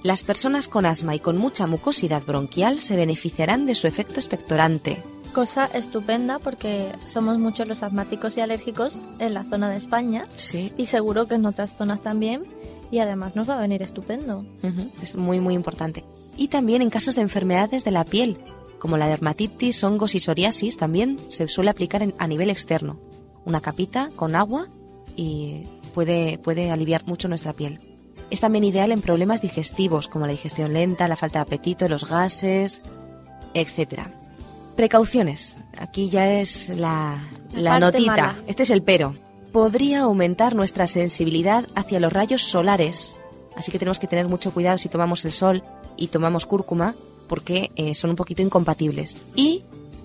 Las 0.03 0.23
personas 0.23 0.69
con 0.69 0.87
asma 0.87 1.15
y 1.15 1.21
con 1.21 1.37
mucha 1.37 1.67
mucosidad 1.67 2.23
bronquial 2.25 2.81
se 2.81 2.97
beneficiarán 2.97 3.67
de 3.67 3.75
su 3.75 3.87
efecto 3.87 4.15
expectorante. 4.21 5.03
Cosa 5.35 5.67
estupenda 5.67 6.39
porque 6.39 6.93
somos 7.09 7.39
muchos 7.39 7.67
los 7.69 7.83
asmáticos 7.83 8.37
y 8.37 8.41
alérgicos 8.41 8.99
en 9.19 9.35
la 9.35 9.45
zona 9.45 9.69
de 9.69 9.77
España 9.77 10.27
Sí. 10.37 10.73
y 10.77 10.87
seguro 10.87 11.27
que 11.27 11.35
en 11.35 11.45
otras 11.47 11.77
zonas 11.77 12.03
también 12.03 12.43
y 12.91 13.01
además 13.01 13.35
nos 13.37 13.49
va 13.51 13.59
a 13.59 13.61
venir 13.61 13.83
estupendo. 13.83 14.47
Es 15.03 15.17
muy, 15.17 15.41
muy 15.41 15.55
importante. 15.55 16.05
Y 16.37 16.49
también 16.49 16.83
en 16.83 16.91
casos 16.91 17.17
de 17.17 17.23
enfermedades 17.23 17.85
de 17.85 17.91
la 17.91 18.05
piel, 18.05 18.39
como 18.79 18.97
la 18.97 19.09
dermatitis, 19.09 19.83
hongos 19.83 20.15
y 20.15 20.21
psoriasis, 20.21 20.77
también 20.77 21.19
se 21.29 21.49
suele 21.49 21.71
aplicar 21.71 22.03
en- 22.03 22.15
a 22.19 22.27
nivel 22.29 22.49
externo. 22.51 22.99
Una 23.47 23.63
capita 23.63 24.11
con 24.17 24.35
agua 24.35 24.67
y 25.17 25.65
puede, 25.95 26.37
puede 26.37 26.71
aliviar 26.71 27.07
mucho 27.07 27.29
nuestra 27.29 27.55
piel. 27.55 27.81
Es 28.31 28.41
también 28.41 28.65
ideal 28.65 28.93
en 28.93 29.01
problemas 29.01 29.41
digestivos, 29.41 30.09
como 30.09 30.27
la 30.27 30.33
digestión 30.33 30.73
lenta, 30.73 31.09
la 31.09 31.17
falta 31.17 31.39
de 31.39 31.45
apetito, 31.45 31.89
los 31.89 32.09
gases, 32.09 32.83
etc. 33.55 34.03
Precauciones. 34.75 35.59
Aquí 35.79 36.11
ya 36.11 36.41
es 36.41 36.71
la, 36.77 37.23
la 37.55 37.79
notita. 37.79 38.11
mala. 38.11 38.37
Este 38.47 38.65
es 38.65 38.71
el 38.71 38.83
pero. 38.83 39.17
Podría 39.53 40.01
aumentar 40.01 40.55
nuestra 40.55 40.87
sensibilidad 40.87 41.67
hacia 41.75 42.01
los 42.01 42.13
rayos 42.13 42.43
solares. 42.43 43.21
Así 43.57 43.73
que 43.73 43.79
tenemos 43.79 43.99
que 43.99 44.07
tener 44.07 44.29
mucho 44.29 44.53
cuidado 44.53 44.77
si 44.77 44.89
tomamos 44.89 45.25
el 45.25 45.33
sol 45.33 45.63
y 45.97 46.09
tomamos 46.09 46.45
cúrcuma, 46.45 46.95
porque 47.29 47.71
eh, 47.77 47.95
son 47.95 48.11
un 48.11 48.17
poquito 48.17 48.43
incompatibles. 48.43 49.17
Y 49.35 49.63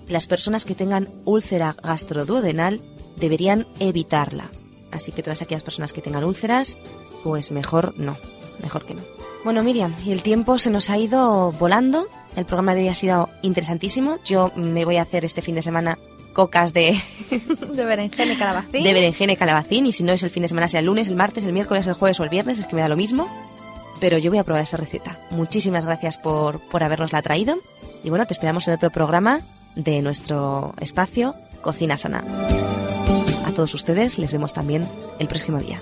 las 0.08 0.26
personas 0.26 0.64
que 0.64 0.74
tengan 0.74 1.08
úlcera 1.24 1.74
gastroduodenal 1.82 2.80
deberían 3.16 3.66
evitarla. 3.80 4.50
Así 4.90 5.12
que 5.12 5.22
todas 5.22 5.42
aquellas 5.42 5.62
personas 5.62 5.92
que 5.92 6.02
tengan 6.02 6.24
úlceras, 6.24 6.76
pues 7.24 7.50
mejor 7.50 7.94
no, 7.98 8.16
mejor 8.62 8.84
que 8.84 8.94
no. 8.94 9.02
Bueno, 9.44 9.62
Miriam, 9.62 9.94
y 10.04 10.12
el 10.12 10.22
tiempo 10.22 10.58
se 10.58 10.70
nos 10.70 10.90
ha 10.90 10.98
ido 10.98 11.50
volando. 11.52 12.06
El 12.36 12.44
programa 12.44 12.74
de 12.74 12.82
hoy 12.82 12.88
ha 12.88 12.94
sido 12.94 13.28
interesantísimo. 13.42 14.18
Yo 14.24 14.52
me 14.54 14.84
voy 14.84 14.98
a 14.98 15.02
hacer 15.02 15.24
este 15.24 15.42
fin 15.42 15.54
de 15.54 15.62
semana 15.62 15.98
cocas 16.32 16.72
de, 16.72 16.96
de 17.74 17.84
berenjena 17.84 18.32
y 18.32 18.36
calabacín. 18.36 18.84
de 18.84 18.92
berenjena 18.92 19.32
y 19.32 19.36
calabacín. 19.36 19.86
Y 19.86 19.92
si 19.92 20.04
no 20.04 20.12
es 20.12 20.22
el 20.22 20.30
fin 20.30 20.42
de 20.42 20.48
semana, 20.48 20.68
sea 20.68 20.80
el 20.80 20.86
lunes, 20.86 21.08
el 21.08 21.16
martes, 21.16 21.44
el 21.44 21.52
miércoles, 21.52 21.86
el 21.86 21.94
jueves 21.94 22.20
o 22.20 22.24
el 22.24 22.30
viernes, 22.30 22.58
es 22.58 22.66
que 22.66 22.76
me 22.76 22.82
da 22.82 22.88
lo 22.88 22.96
mismo. 22.96 23.28
Pero 24.00 24.18
yo 24.18 24.30
voy 24.30 24.38
a 24.38 24.44
probar 24.44 24.62
esa 24.62 24.76
receta. 24.76 25.18
Muchísimas 25.30 25.84
gracias 25.84 26.18
por, 26.18 26.60
por 26.60 26.82
habernosla 26.82 27.22
traído. 27.22 27.56
Y 28.04 28.10
bueno, 28.10 28.26
te 28.26 28.32
esperamos 28.32 28.66
en 28.68 28.74
otro 28.74 28.90
programa 28.90 29.40
de 29.74 30.02
nuestro 30.02 30.74
espacio 30.80 31.34
Cocina 31.62 31.96
Sana. 31.96 32.24
Todos 33.54 33.74
ustedes 33.74 34.18
les 34.18 34.32
vemos 34.32 34.52
también 34.52 34.86
el 35.18 35.28
próximo 35.28 35.58
día. 35.58 35.80